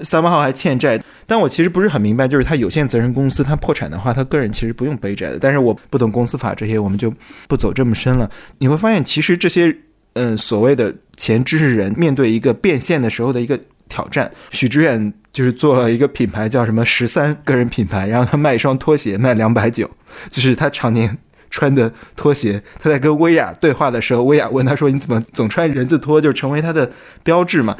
[0.00, 5.38] 三八号还欠债，但我其实不是很明白，就是他有限责任公司他破产的话，他个人其实不用背债的。
[5.38, 7.12] 但是我不懂公司法这些，我们就
[7.46, 8.30] 不走这么深了。
[8.58, 9.74] 你会发现，其实这些
[10.14, 13.58] 嗯所谓的前知识人面对一个变现的时候的一个
[13.88, 19.90] 挑战，许知远就是做了一个品牌叫什么十三个人品牌，然后他卖一双拖鞋卖两百九，
[20.30, 21.18] 就是他常年。
[21.50, 26.20] 穿的拖鞋，他在跟薇娅对话的时候，薇娅问他说：“你怎么总穿人字拖？
[26.20, 26.90] 就成为他的
[27.22, 27.74] 标志嘛？”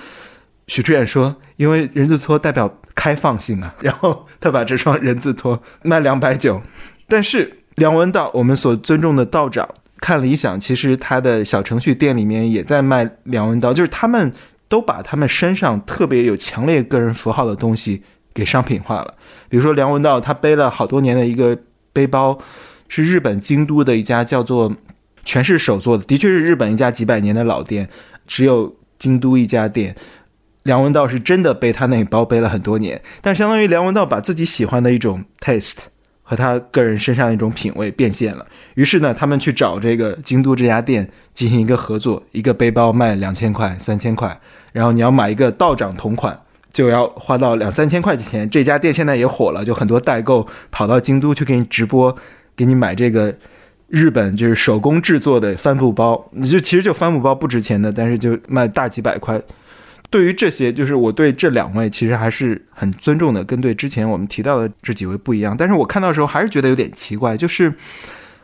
[0.69, 6.63] 许知远说：“因为人字拖代表开放性啊。”然后他把这双人字拖卖两百九。
[7.09, 9.69] 但是梁文道，我们所尊重的道长，
[10.01, 14.33] 看理想，其实他的小程序店里面也在卖梁文道，就是他们
[14.69, 19.15] 都把他们身上特别有强烈个人符号的东西给商品化了。
[19.49, 21.59] 比如说梁文道，他背了好多年的一个
[21.93, 22.39] 背包。
[22.91, 24.75] 是日本京都的一家叫做
[25.23, 27.87] 全是手做的，的确是日本一家几百年的老店，
[28.27, 29.95] 只有京都一家店。
[30.65, 35.79] 梁文道是真的背他那包背了很多年，但相当于梁文道把自己喜欢的一种 taste
[36.23, 38.45] 和他个人身上一种品味变现了。
[38.75, 44.39] 于是呢，他们去找这个京都这家店进行一个合作，一个背包卖两千块、三千块，
[44.73, 46.39] 然后你要买一个道长同款，
[46.71, 48.51] 就要花到两三千块钱。
[48.51, 52.15] 这家店现在也火了，就很多代购跑到京都去给你直播。
[52.55, 53.35] 给你买这个
[53.87, 59.41] 日本就是手工制作的帆布包，你就其实就帆布包不值钱的，但是就卖大几百块。
[60.11, 65.57] 对于这些，就是我对这两位其实还是很尊重的，跟对之前我们提到的这几位不一样。
[65.57, 67.75] 但是我看到的时候还是觉得有点奇怪，就是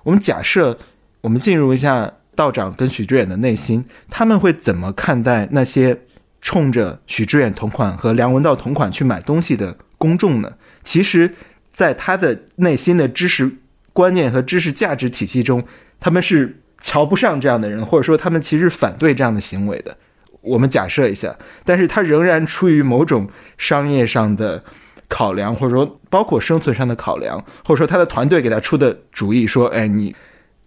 [0.02, 0.78] 我们假设
[1.22, 6.00] 我们进入一下道长跟许知远的内心，他们会怎么看待那些
[6.40, 10.54] 冲着许知远同款和梁文道同款去买东西的公众呢？
[10.82, 11.34] 其实，
[11.70, 13.58] 在他的内心的知识。
[13.94, 15.64] 观念和知识价值体系中，
[16.00, 19.96] 他们是瞧不上这样的人，或者说他们其实反对这样的行为的。
[20.44, 23.28] 我们假设一下，但是他仍然出于某种
[23.58, 24.62] 商业上的
[25.08, 30.14] 考量，或者说包括生存上的考量，或者说他的团队给他出的主意，说：“哎，你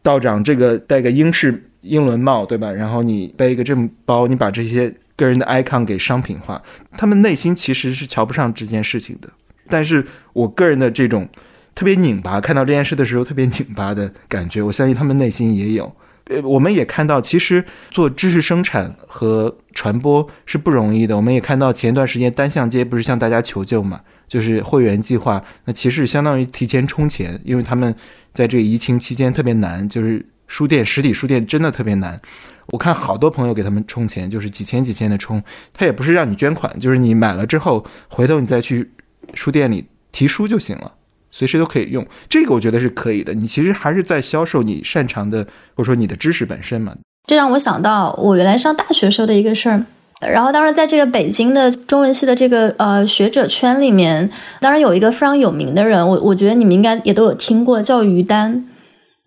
[0.01, 2.71] 道长这个戴个英式英伦帽，对吧？
[2.71, 6.61] 然后你背一个这么包，你把这些个人的 icon 给商品化，
[6.91, 9.29] 他们内心其实是瞧不上这件事情的。
[9.69, 11.29] 但是我个人的这种。
[11.75, 15.95] 特别拧巴，看到这件事的时候特别拧巴的感觉，我相信他们内心也有。
[16.29, 21.15] 呃，我们也看到，其实做知识生产和传播是不容易的。
[21.15, 27.95] 我们也看到前一段时间单向街不是向大家求救嘛，就是会员计划，那其实相当于提前充钱，因为他们
[28.33, 32.19] 在这个疫情期间特别难，就是书店实体书店真的特别难。
[32.67, 38.91] 我看好多朋友给他们充钱，就是几千几千的充，他也不是让你捐款，就是你买了之后，回头你再去
[39.33, 40.95] 书店里提书就行了。
[41.31, 43.33] 随时都可以用，这个我觉得是可以的。
[43.33, 45.43] 你其实还是在销售你擅长的，
[45.75, 46.93] 或者说你的知识本身嘛。
[47.27, 49.85] 这让我想到我原来上大学时候的一个事儿。
[50.21, 54.27] 然后当时在这个北京的中文系的这个呃学者圈里面，
[54.59, 58.65] 当然有一个非常有名的人，我我觉得你们应该也都有听过，叫于丹。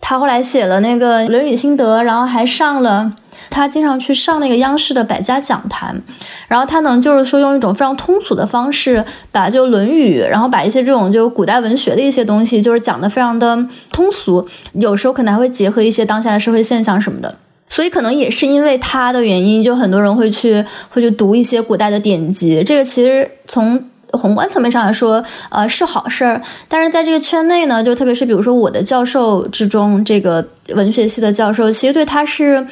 [0.00, 3.12] 他后来写了那个《论语心得》，然后还上了。
[3.48, 6.00] 他经常去上那个央视的百家讲坛，
[6.46, 17.36] 然后他能就是说用一种非常通俗的方式，把就《论语》，然后把一些这种就古代文学的一些东西，就是讲的非常的通俗，有时候可能还会结合一些当下的社会现象什么的。
[17.68, 22.62] 所以可能也是因为他的原因，就很多人会去会去读一些古代的典籍。
[22.62, 26.40] 这个其实从宏观层面上来说，呃，是好事儿。
[26.68, 32.66] 但是在这个圈内呢，就特别是比如说我的教授之中，这个文学系的教授，其实对他是。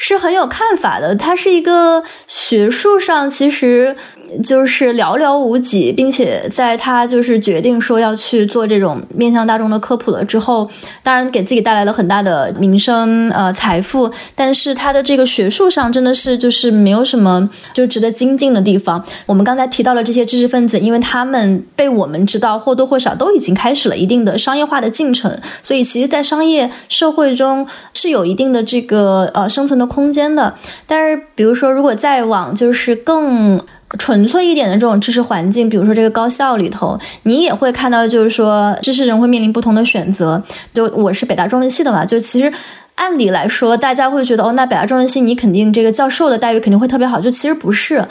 [0.00, 3.96] 是很有看法的，他是一个学术上其实
[4.44, 10.70] 就是寥寥无几，并且在他就是决定说要去做这种面向大众的科普了之后，
[11.02, 19.04] 当然给自己带来了很大的名声呃财富，但是他的这个学术上真的是就是没有什么就值得精进的地方。
[19.26, 29.87] 我们刚才提到了这些知识分子，因为他们被我们知道或多或少都已经开始了一定的商业化的进程，所以其实，在商业社会中是有一定的这个呃生存的。
[29.88, 30.54] 空间的，
[30.86, 33.60] 但是比如说，如果再往就是更
[33.98, 40.42] 纯粹一点的这种知识环境，比如说这个高校里头，你也会看到，就是说知识人会面临不同的选择。
[40.74, 42.52] 就我是北大中文系的嘛，就其实
[42.96, 48.06] 按理来说，大家会觉得哦，那北大中文系你肯定这个教授的待遇肯定会特别好，就其实不是。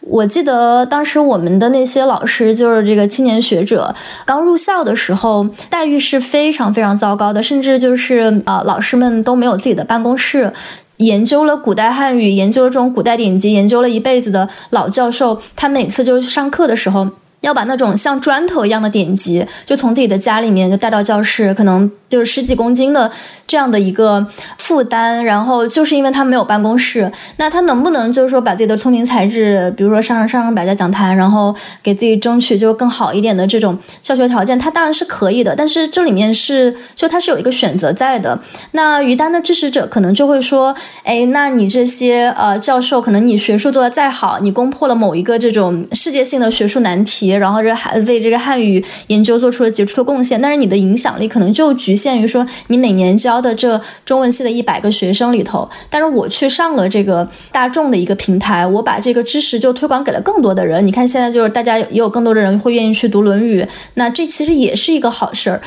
[0.00, 3.94] 我记得当时我们的那些老师，就是这个青年学者，
[4.26, 10.52] 刚入校的时候，待遇是非常非常糟糕的，甚至就是啊，老师们都没有自己的办公室。
[10.98, 17.08] 研究了古代汉语，研究了这种古代典籍，研究了一辈子的老教授，他每次就是上课的时候，
[17.40, 23.10] 要把那种像砖头一样的典籍，就从自己的家里面就带到教室，可能就是十几公斤的
[23.46, 24.26] 这样的一个
[24.58, 38.38] 负担，然后就是因为他没有办公室，那他能不能就是说把自己的聪明才智，比如说上上上上百家讲坛，然后给自己争取就更好一点的这种教学条件，他当然是可以的，但是这里面是就他是有一个选择在的。
[38.72, 52.01] 那于丹的支持者可能就会说，哎，那你这些呃教授，可能你学术做的再好，你攻破了某一个这种世界性的学术难题，然后这还为这个汉语研究做出了杰出的贡献，但是你的影响力可能就局限。
[52.02, 60.84] 限于说，你每年教的这中文系的一百个学生里头，但是我去上了这个大众的一个平台，我把这个知识就推广给了更多的人。
[60.86, 63.62] 你看，现在就是大家也有更多的人会愿意去读《论语》，
[63.94, 65.62] 那这其实也是一个好事儿。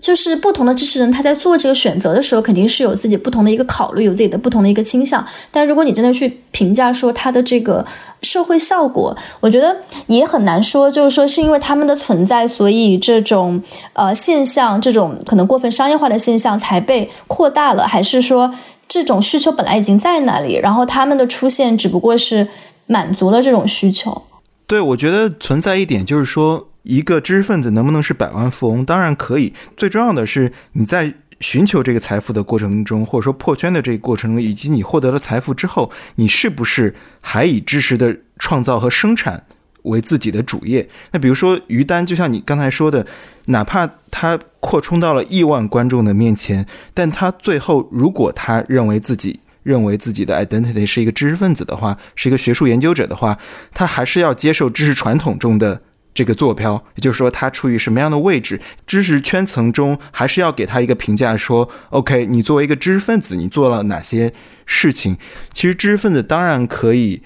[0.00, 5.24] 就是不同的支持人，他在做这个选择的时候，肯定是有自己不同的一个考虑，有自己的不同的一个倾向。
[5.50, 7.84] 但如果你真的去评价说他的这个
[8.20, 9.74] 社会效果，我觉得
[10.06, 13.60] 也很难说，就是说是因为他们的存在，所以这种
[13.94, 18.54] 呃现象，这种可能过分商业化的现象才被扩大了，还是说
[18.86, 22.46] 这种需求本来已经在那里，然后他们的出现只不过是
[22.86, 24.22] 满足了这种需求。
[24.66, 26.68] 对，我觉得存在一点就是说。
[26.86, 28.84] 一个知识分子能不能是百万富翁？
[28.84, 29.52] 当然可以。
[29.76, 39.44] 最重要的是你在寻求这个财富的过程中，或者说破圈的这个过程中，以及你获得了财富之后，你是不是还以知识的创造和生产
[39.82, 40.88] 为自己的主业？
[41.10, 43.04] 那比如说于丹，就像你刚才说的，
[43.46, 53.36] 哪怕他扩充到了亿万观众的面前，但他最后如果他认为自己认为自己的 identity 是一个知识分子的话，是一个学术研究者的话，
[53.74, 55.82] 他还是要接受知识传统中的。
[56.16, 58.58] 这个坐标，也就是说，他处于什么样的位置？
[58.86, 64.32] 知识圈层中，还是要给他一个评价，说：“OK，你作为一个知识分子，你做了哪些
[64.64, 65.18] 事情？”
[65.52, 67.22] 其实，知识分子当然可以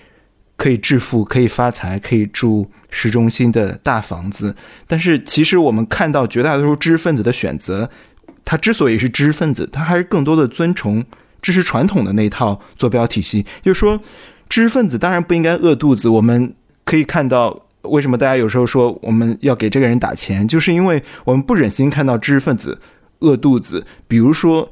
[0.57, 4.57] 可以致富，可以发财，可以住市中心的大房子。
[4.89, 7.89] 但是，其实我们看到绝大多数知识分子的选择，
[8.45, 11.05] 他之所以是知识分子，他还是更多的遵从
[11.41, 13.47] 知识传统的那套坐标体系。
[13.63, 14.01] 就是说，
[14.49, 16.09] 知识分子当然不应该饿肚子。
[16.09, 16.53] 我们
[16.85, 17.67] 可以看到。
[17.83, 20.47] 为什么大家有时候说我们要给这个人打钱？
[20.47, 22.79] 就是因为我们不忍心看到知识分子
[23.21, 23.87] 饿肚子。
[24.07, 24.71] 比如说，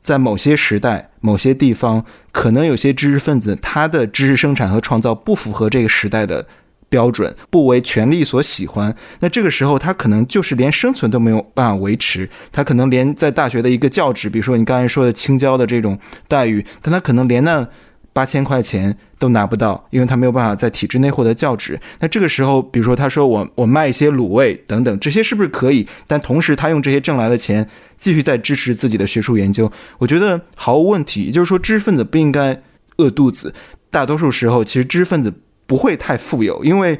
[0.00, 6.46] 在某些时代、某些地方，可能有些知识分子他的知识生产和创造不符合这个时代的
[6.88, 8.94] 标准，不为权力所喜欢。
[9.20, 12.30] 那这个时候，他可能就是连生存都没有办法维持。
[12.50, 17.68] 他可能连在大学的一个教职，比如说你刚才说的青椒的这种待遇，但他可能连那。
[18.16, 21.78] 八千块钱都拿不到，因为他没有办法在体制内获得教职。
[22.00, 25.86] 那这个时候，比如说他说我我卖一些卤味等等，这些是不是可以？
[26.06, 31.24] 但同时他用这些挣来的钱继续在支持自己的学术研究，我觉得毫无问题。
[31.24, 32.62] 也就是说，知识分子不应该
[32.96, 33.52] 饿肚子。
[33.90, 35.30] 大多数时候，其实知识分子
[35.66, 36.98] 不会太富有，因为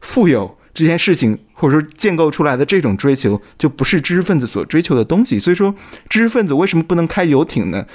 [0.00, 5.36] 富有这件事情或者说建构出来的这种追求，就不是知识分子所追求的东西。
[5.36, 5.74] 所以说，
[6.08, 7.86] 知识分子为什么不能开游艇呢？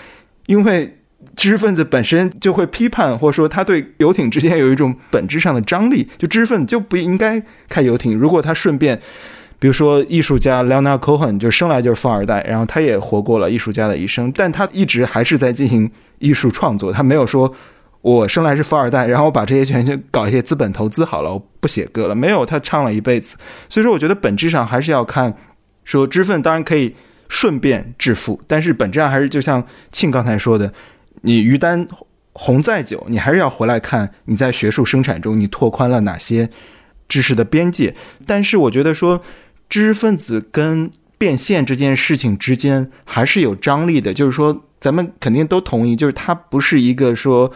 [0.47, 0.97] 因为
[1.35, 6.07] 知识分子本身就会批判，或者说他对游艇之间有一种本质上的张力。
[6.17, 8.17] 就知识分子就不应该开游艇。
[8.17, 8.99] 如果他顺便，
[9.59, 16.91] 比如说艺术家 Leonard Cohen 就生来就是富二代，然后他也活过了艺术家的一生，但他一直还是在进行艺术创作。
[16.91, 17.53] 他没有说
[18.01, 22.15] 我生来是富二代，然后我把这些钱就搞一些资本投资好了，我不写歌了。
[22.15, 23.37] 没有，他唱了一辈子。
[23.67, 25.35] 所以说，我觉得本质上还是要看，
[25.83, 26.95] 说知识分子当然可以
[27.27, 30.73] 顺便致富，但是本质上还是就像庆刚才说的。
[31.21, 31.87] 你于丹
[32.33, 36.49] 红再久，你还是要回来看你在学术生产中你拓宽了哪些
[37.07, 37.95] 知识的边界。
[38.25, 39.21] 但是我觉得说
[39.67, 47.51] 知识分子跟变现这件事情之间还是有张力的，就是说咱们肯定都同意，就是它不是一个说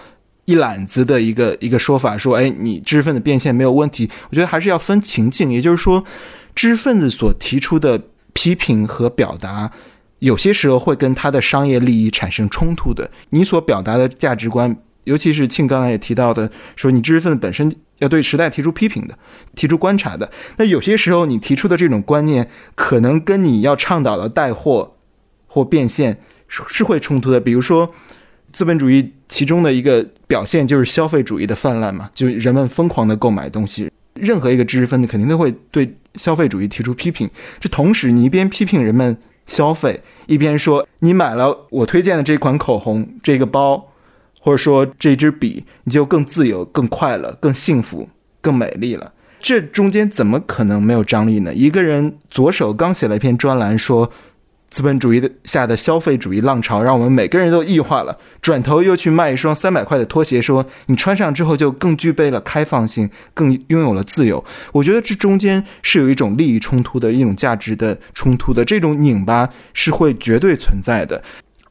[0.46, 4.10] 一揽子的一个一个说法，说哎你知识分子变现没有问题。
[4.30, 6.04] 我觉得还是要分情境，也就是说
[6.54, 8.02] 知识分子所提出的
[8.34, 9.72] 批评和表达。
[10.24, 13.12] 有些时候会跟他的商业利益产生冲突的。
[13.32, 19.18] 你所表达的价值观，尤其是庆刚才也提到的，说你知识分子本身要对时代提出批评的、
[19.54, 20.32] 提出观察的。
[20.56, 24.96] 那有些时候你提出的这种观念，可能跟你要倡导的带货
[25.46, 27.42] 或变现是会冲突的。
[27.42, 27.94] 比如说，
[28.54, 33.92] 资本主义其中的一个表现就是消费主义的泛滥嘛，就是人们疯狂的购买东西。
[34.14, 37.30] 任何一个知识分子肯定都会对消费主义提出批评。
[37.60, 39.18] 这同时，你一边批评人们。
[39.46, 43.90] 消费一边说你买了我推荐的这款口红、这个包，
[44.40, 48.10] 或者说这支笔，你就更自由、更快乐、更幸福、
[48.42, 49.14] 更美丽了。
[49.40, 51.54] 这中间怎么可能没有张力呢？
[51.54, 54.10] 一个人左手刚写了一篇专栏，说
[54.74, 64.44] 资本主义的下的消费主义浪潮，让我们每个人都异化了，转头又去卖一双三百块的拖鞋，说你穿上之后就更具备了开放性，更拥有了自由。
[64.72, 71.24] 我觉得这中间是有一种利益冲突的一种价值的冲突的，这种拧巴是会绝对存在的。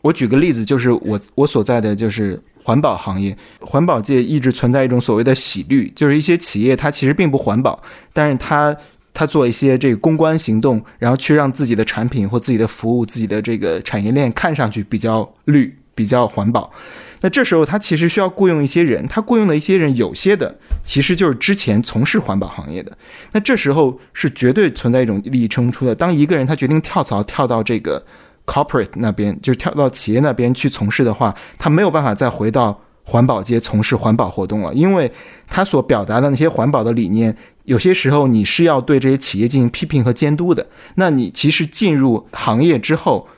[0.02, 7.82] 我举个例子，就是我我所在的就是环保行业，环保界一直存在一种所谓的洗绿，就是一些企业它其实并不环保，
[8.12, 8.76] 但是它。
[9.14, 16.72] 他做一些这个公关行动，然后去让自己的产品或自己的服务、自己的这个产业链看上去比较绿、比较环保。
[17.20, 22.96] 那这时候他其实需要雇佣一些人，他雇佣的一些人有些的其实就是之前从事环保行业的。
[23.30, 25.94] 那这时候是绝对存在一种利益冲突的。
[25.94, 28.04] 当一个人他决定跳槽跳到这个
[28.44, 35.10] corporate 那边，就是跳到企业那边去从事的话，他没有办法再回到环保界从事环保活动了，因为
[35.48, 37.36] 他所表达的那些环保的理念。
[37.64, 40.66] 有些时候你是要对这些企业进行批评和监督的。
[40.96, 43.28] 那你其实进入行业之后，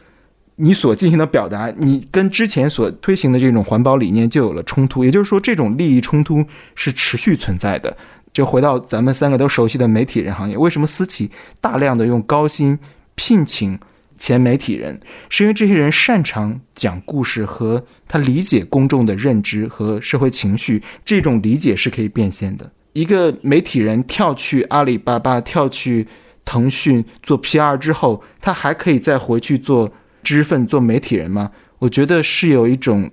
[0.57, 5.05] 你所进行的表达，你跟之前所推行的这种环保理念就有了冲突。
[5.05, 6.45] 也就是说，这种利益冲突
[6.75, 7.97] 是持续存在的。
[8.33, 12.79] 就回到咱们三个都熟悉的媒体人行业，为什么私企大量的用高薪
[13.15, 13.79] 聘请
[14.25, 14.99] 前媒体人？
[15.29, 22.73] 是因为这些人擅长讲故事和他理解公众的认知和社会情绪，这种理解是可以变现的。
[22.95, 26.07] 一个媒体人跳去阿里巴巴、跳去
[26.43, 31.51] 腾讯做 PR 之后，他还可以再回去做知识分子、做媒体人吗？
[31.81, 33.11] 我觉得是有一种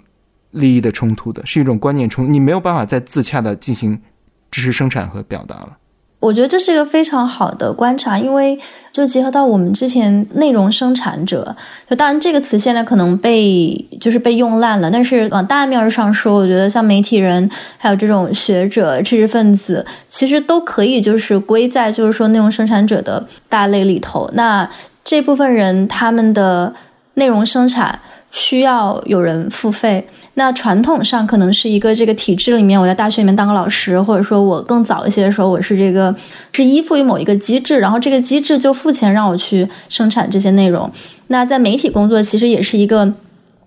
[0.51, 4.01] 利益的冲突的，是一种观念冲，你没有办法再自洽的进行
[4.49, 5.77] 知识生产和表达了。
[6.21, 8.57] 我觉得这是一个非常好的观察，因为
[8.93, 11.55] 就结合到我们之前内容生产者，
[11.89, 17.49] 就当然这个词现在可能被就是被用烂了，但是往大面上说，我觉得像媒体人
[17.79, 24.29] 还有这种学者、知识分子，其实都可以就是归在就是说内容生产者的大类里头。
[24.33, 24.69] 那
[25.03, 26.73] 这部分人他们的
[27.15, 27.99] 内容生产。
[28.31, 36.15] 需要有人付费，那传统上可能是一个这个体制里面，我在大学里面当个老师，或者说我更早一些的时候，我是这个
[36.51, 40.91] 是依附于某一个机制，然后这个机制就付钱让我去生产这些内容。
[41.27, 43.13] 那在媒体工作其实也是一个。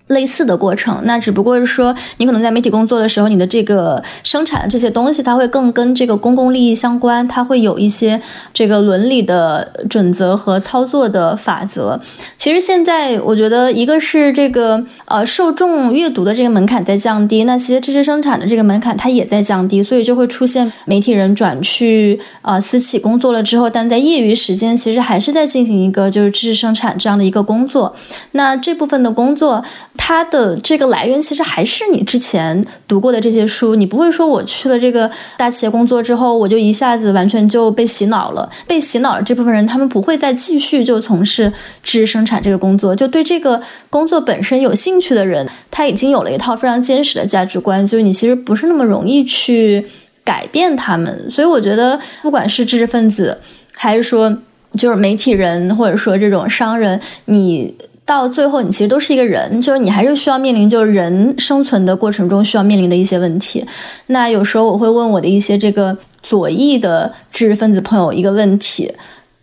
[0.08, 8.20] 类似的过程，那只不过是说，你可能在媒体工作的时候，你的这个生产的这些东西，它会更跟这个公共利益相关，它会有一些
[8.52, 11.98] 这个伦理的准则和操作的法则。
[12.36, 27.96] 其实现在我觉得，一个是这个呃受众阅读的这个门槛在降低，那其实知识生产的这个门槛它也在降低，所以就会出现媒体人转去啊私企工作了之后，但在业余时间其实还是在进行一个就是知识生产这样的一个工作。
[28.32, 29.64] 那这部分的工作。
[29.96, 38.46] 它的这个来源其实还是你之前读过的这些书，你不会说我去了这个大企业工作之后，我就一下子完全就被洗脑了。
[38.66, 41.50] 被洗脑这部分人，他们不会再继续就从事
[41.82, 42.94] 知识生产这个工作。
[42.94, 49.86] 就对这个工作本身有兴趣的人，他已经有了一套非常坚实的价值观，就是你其实不是那么容易去
[50.22, 51.30] 改变他们。
[51.30, 53.38] 所以我觉得，不管是知识分子，
[53.72, 54.36] 还是说
[54.72, 57.74] 就是媒体人，或者说这种商人，你。
[58.06, 63.64] 到最后，你其实都是一个人，就是你还是需要面临，就是人生存的过程中需要面临的一些问题。
[64.08, 68.92] 那有时候我会问我的一些这个左翼的知识分子朋友一个问题，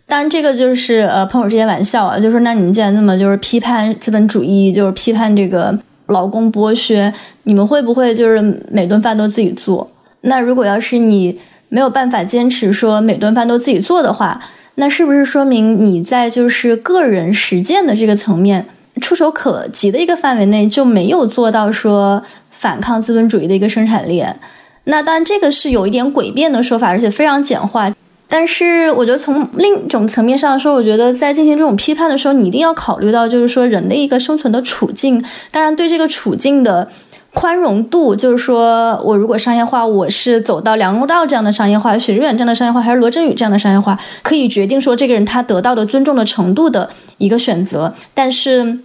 [0.06, 8.40] 当然这个就是呃朋友之间玩笑啊，就说那你们既然那么就是批判资本主义，就是批判这个劳工剥削，你们会不会就是
[8.70, 9.90] 每顿饭都自己做？
[10.20, 11.36] 那如果要是你
[11.68, 14.40] 没有办法坚持说每顿饭都自己做的话，
[14.76, 18.66] 那是不是说明你在就是个人实践的这个层面，
[19.00, 24.40] 触手可及的一个范围内就没有做到说反抗资本主义的一个生产链？
[24.84, 27.92] 那当然这个是有一点诡辩的说法，而且非常简化。
[28.28, 35.22] 但是我觉得从另一种层面上说，我觉得在进行这种批判的时候，你一定要考虑到就是说人的一个生存的处境。
[35.50, 36.90] 当然对这个处境的。
[37.34, 47.94] 宽容度就是说，我如果商业化，我是走到梁龙道这样的商业化，许知远这样的商业化，还是罗振宇这样的商业化，可以决定说这个人他得到的尊重的程度的一个选择。
[48.12, 48.80] 但是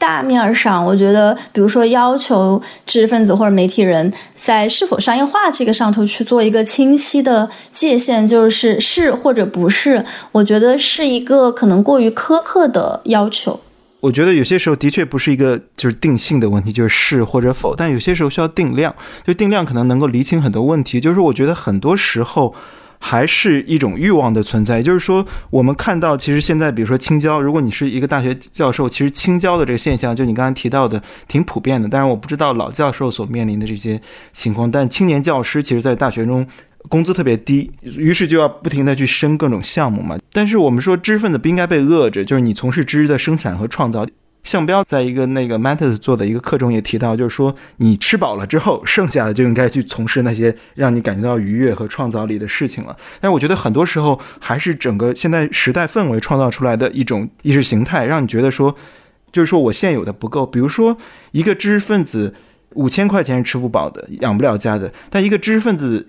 [0.00, 13.60] 大面上，我觉得，比如说要求知识分子或者媒体人在是否商业化这个上头去做一个清晰的界限，就是是或者不是，我觉得是一个可能过于苛刻的要求。
[14.02, 18.92] 我觉得有些时候的确不是一个就是定性的问题，就是是或者否，但有些时候需要定量，
[19.24, 21.00] 就定量可能能够厘清很多问题。
[21.00, 22.52] 就是我觉得很多时候
[22.98, 31.88] 还是一种欲望的存在，也就是说，我们看到其实现在，比如说青椒，如果你是一个大学教授，其实青椒的这个现象，就你刚才提到的，挺普遍的。
[31.88, 34.00] 但是我不知道老教授所面临的这些
[34.32, 36.44] 情况，但青年教师其实，在大学中。
[36.88, 40.18] 工资特别低，于是就要不停的去生各种项目嘛。
[40.32, 44.06] 但是我们说知识分子不应该被饿着，就是你从事知识的生产和创造。
[44.44, 52.96] 向彪在一个那个 Matters 做的一个课中也提到，就是说你吃饱了之后，剩下的就应该去从事那些让你感觉到愉悦和创造力的事情了。
[53.20, 58.74] 但是我觉得很多时候还是整个现在时代氛围创造出来的一种意识形态，让你觉得说，
[59.30, 60.44] 就是说我现有的不够。
[60.44, 60.98] 比如说
[61.30, 62.34] 一个知识分子
[62.74, 66.08] 五千块钱是吃不饱的，养不了家的，但一个知识分子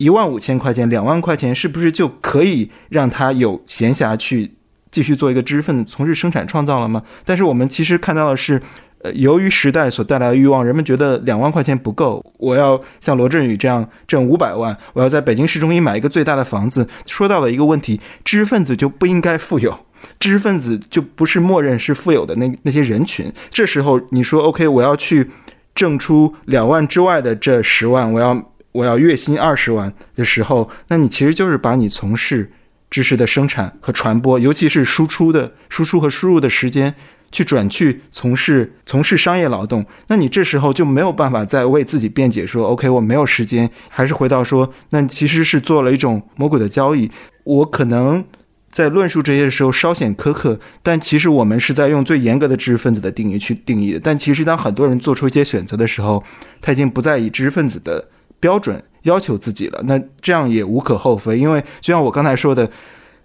[0.00, 4.54] 一万五千块钱、两万块钱，是不是就可以让他有闲暇去？
[4.90, 7.02] 继续做一个知识分子，从事生产创造了吗？
[7.24, 8.60] 但是我们其实看到的是，
[9.02, 16.88] 呃，由于时代所带来的欲望，人们觉得两万块钱不够，我要像罗振宇这样挣五百万，我要在北京市中心买一个最大的房子。
[17.06, 19.86] 说到了一个问题，知识分子就不应该富有，
[20.18, 23.32] 知识分子就不是默认是富有的那那些人群。
[23.50, 25.30] 这时候你说 OK，我要去
[25.72, 32.52] 挣出两万之外的这十万，我要我要月薪二十万的时候，那你其实就是把你从事。
[32.90, 36.92] 知识的生产和传播，尤其是输出的输出和输入的时间，
[37.30, 47.08] 去转去从事从事商业劳动，那你这时候就没有办法再为自己辩解说，OK，我没有时间，还是回到说，那其实是做了一种魔鬼的交易。
[47.44, 48.24] 我可能
[48.72, 54.00] 在论述这些的时候稍显苛刻，但其实我们是在用最严格的知识分子的定义去定义的。
[54.00, 56.24] 但其实当很多人做出一些选择的时候，
[56.60, 58.08] 他已经不再以知识分子的
[58.40, 58.82] 标准。
[59.04, 62.70] 要求自己了，那这样也无可厚非，因为就像我刚才说的，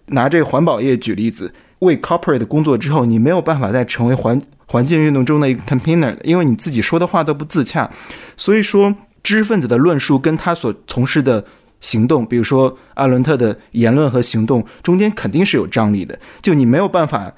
[0.05, 7.91] 拿这个环保业举例子，为 corporate 工作之后，你没有办法再成为环环境运动中的一个 campaigner，因为你自己说的话都不自洽。
[8.37, 11.43] 所以说，知识分子的论述跟他所从事的
[11.81, 17.33] 行动，比如说阿伦特的言论和行动中间肯定是有张力的，就你没有办法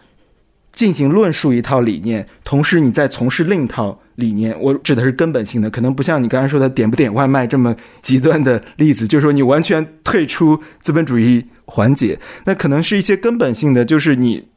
[0.71, 3.99] 进行论述一套理念，同时你在从事另一套。
[4.17, 14.47] 理念，我指的是根本性的，可能不像你刚才说的点不点外卖这么极端的例子，就是说你完全退出资本主义环节，那可能是一些根本性的，就是你，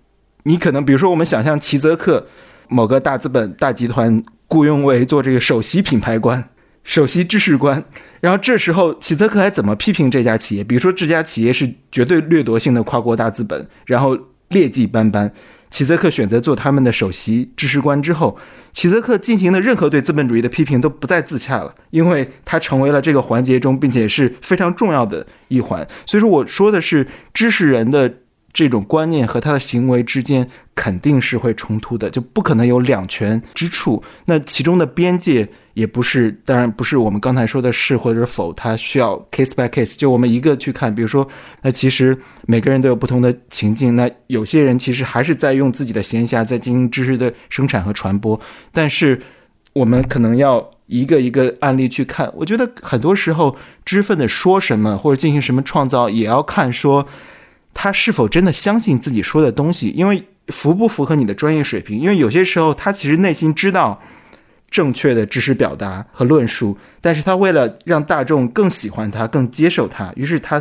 [0.44, 2.26] 你可能比如说我们想象齐泽克
[2.68, 6.48] 某个大资本大集团雇佣为做这个首席品牌官、
[6.82, 7.84] 首席知识官，
[8.20, 10.64] 然后这时候齐泽克还怎么批评这家企业？
[10.64, 15.30] 比如说这家企业是绝对掠夺性的跨国大资本，然后劣迹斑斑。
[15.70, 18.36] 齐泽克选择做他们的首席知识官之后，
[18.72, 25.86] 齐泽克进行的任何对资本主义的批评都不再自洽了，因为他成为了这个环节中并且是非常重要的一环。
[26.04, 28.14] 所以说，我说的是知识人的。
[28.52, 34.02] 这种观念和他的行为之间肯定是会冲突的，就不可能有两全之处。
[34.26, 39.96] 那其中的边界也不是，当然不是我们刚才说的是或者否，它需要 case by case。
[39.96, 41.26] 就我们一个去看，比如说，
[41.62, 43.94] 那其实每个人都有不同的情境。
[43.94, 48.38] 那有些人其实还是在用自己的闲暇在进行知识的生产和传播，
[48.72, 49.20] 但是
[49.74, 52.30] 我们可能要一个一个案例去看。
[52.36, 57.06] 我觉得很多时候，知分的说什么或者进行什么创造，也要看说。
[57.72, 59.88] 他是否真的相信自己说的东西？
[59.90, 61.98] 因为符不符合你的专业水平？
[61.98, 64.00] 因为有些时候他其实内心知道
[64.70, 70.60] 正确的知识表达和论述，但是他为了让大众更喜欢他、更接受他，于是他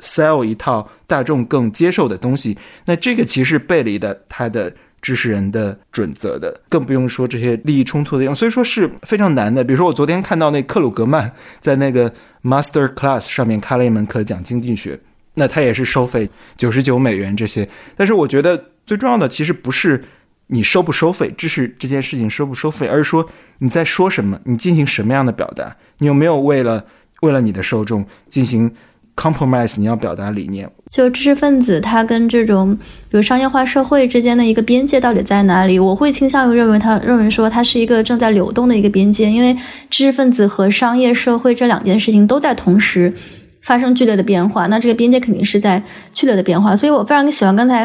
[0.00, 2.56] sell 一套大众更接受的东西。
[2.86, 9.64] 那这个其实背离了他的知识人的准则的，更不用说这些利益冲突的用，所以说是非常难的。
[9.64, 15.00] 比如说我昨天看到那克鲁格曼在那个 master class 上面开了一门课讲经济学。
[15.34, 20.02] 那他也是收费九十九美元这些，但是我觉得最重要的其实不是
[20.48, 23.24] 你收不收费，这是这件事情收不收费，而是说
[23.58, 26.84] 你在说什么，你进行什么样的表达，你有没有为了
[27.22, 28.72] 为了你的受众进行
[29.14, 30.68] compromise，你要表达理念。
[30.90, 35.78] 就知识分子他跟这种比如商业化社会之间的一个边界到底在哪里？
[35.78, 39.56] 我会倾向于认为他认为说它是一个正在流动的一个边界，因为
[39.88, 43.14] 知识分子和商业社会这两件事情都在同时。
[43.60, 45.82] 发生剧烈的变化，那这个边界肯定是在
[46.12, 47.84] 剧烈的变化，所以我非常喜欢刚才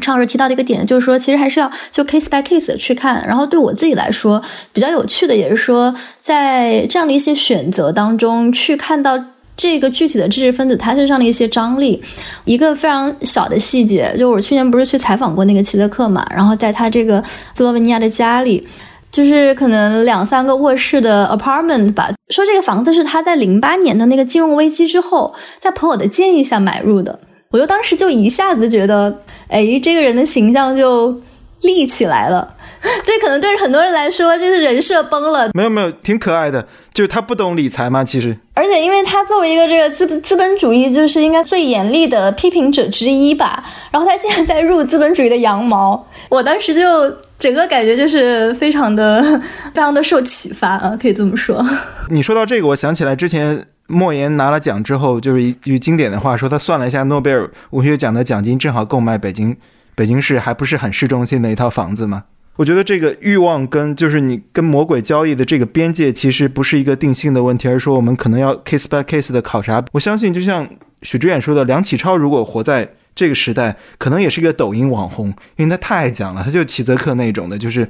[0.00, 3.24] 陈老师提到的一个点，就是说其实还是要就 case by case 去看。
[3.26, 9.18] 然后对我自己来说比较有趣的也是说，在这样的一些选择当中去看到
[9.56, 12.02] 这个具体的知识分子他身上的一些张力。
[12.44, 17.22] 一个非常小的细节，就我去年不是去采访过那个齐泽克嘛，然后在他这个
[17.54, 18.66] 斯洛文尼亚的家里。
[19.14, 22.10] 就是可能两三个卧室的 apartment 吧。
[22.30, 27.16] 说这个房子是他在零八年的那个金融危机之后，在朋友的建议下买入的。
[27.52, 31.16] 我就当时就一下子觉得，哎，这个人的形象就
[31.60, 32.56] 立起来了。
[33.06, 35.48] 对，可能对很多人来说，就是人设崩了。
[35.54, 36.66] 没有没有，挺可爱的。
[36.92, 38.02] 就是他不懂理财嘛？
[38.04, 43.64] 其实，而且因为他作为一个这个资资本主义，就是应该最严厉的批评者之一吧。
[43.92, 49.22] 然后他现在在入资本主义的羊毛，我当时就整个感觉就是非常的
[49.74, 51.64] 非常的受启发啊，可以这么说。
[52.10, 59.56] 你说到这个，我想起来之前莫言拿了奖之后，就是一句经典的话，说他算了一下诺贝尔文学奖的奖金，正好购买北京
[59.94, 62.24] 北京市还不是很市中心的一套房子嘛。
[62.56, 69.84] 我觉得这个欲望跟就是你跟魔鬼交易的这个边界，其实不是一个定性的问题，而是说我们可能要 case by case 的考察。
[69.92, 70.68] 我相信，就像
[71.02, 77.88] 许知远说的，梁启超如果活在这个时代，可能也是一个抖音网红，因为他太爱讲了，他就齐泽克那种的，就是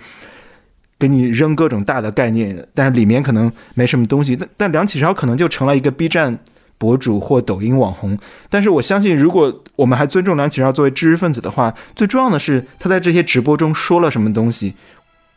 [0.99, 4.37] 给你扔各种大的概念，但是里面可能没什么东西。
[4.37, 6.39] 但但梁启超可能就成了一个 B 站
[6.77, 8.19] 博主或抖音网红。
[8.51, 14.75] 但是我相信，如果我们还尊重梁启超作为知识分子的话，最重要的是他在这些直播中说了什么东西。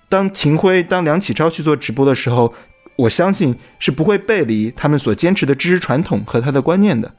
[0.09, 2.53] 当秦晖、当梁启超去做直播的时候，
[2.97, 7.13] 我相信是不会背离他们所坚持的知识传统和他的观念的。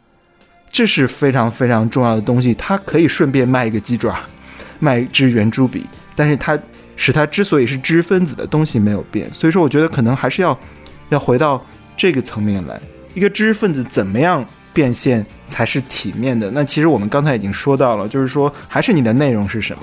[0.78, 2.54] 这是非常非常重要的东西。
[2.54, 4.16] 他可以顺便卖一个鸡爪，
[4.78, 6.56] 卖一支圆珠笔，但是他
[6.94, 9.28] 使他之所以是知识分子的东西没有变。
[9.34, 10.56] 所以说，我觉得可能还是要
[11.08, 11.60] 要回到
[11.96, 12.80] 这个层面来，
[13.12, 16.48] 一个知识分子怎么样变现才是体面的？
[16.52, 19.82] 那其实我们刚才已经说到了，就是说还是你的内容是什么。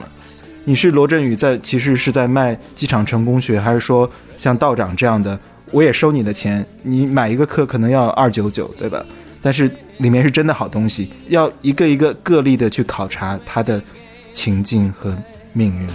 [0.64, 5.38] 你是罗振宇在，其实是在卖机场成功学，还是说像道长这样的，
[5.72, 9.06] 我也收你的钱，你买一个课可能要二九九，对吧？
[9.41, 13.82] 但是里面是真的好东西，要一个一个个例的去考察他的
[14.32, 15.18] 情境和
[15.54, 15.88] 命运。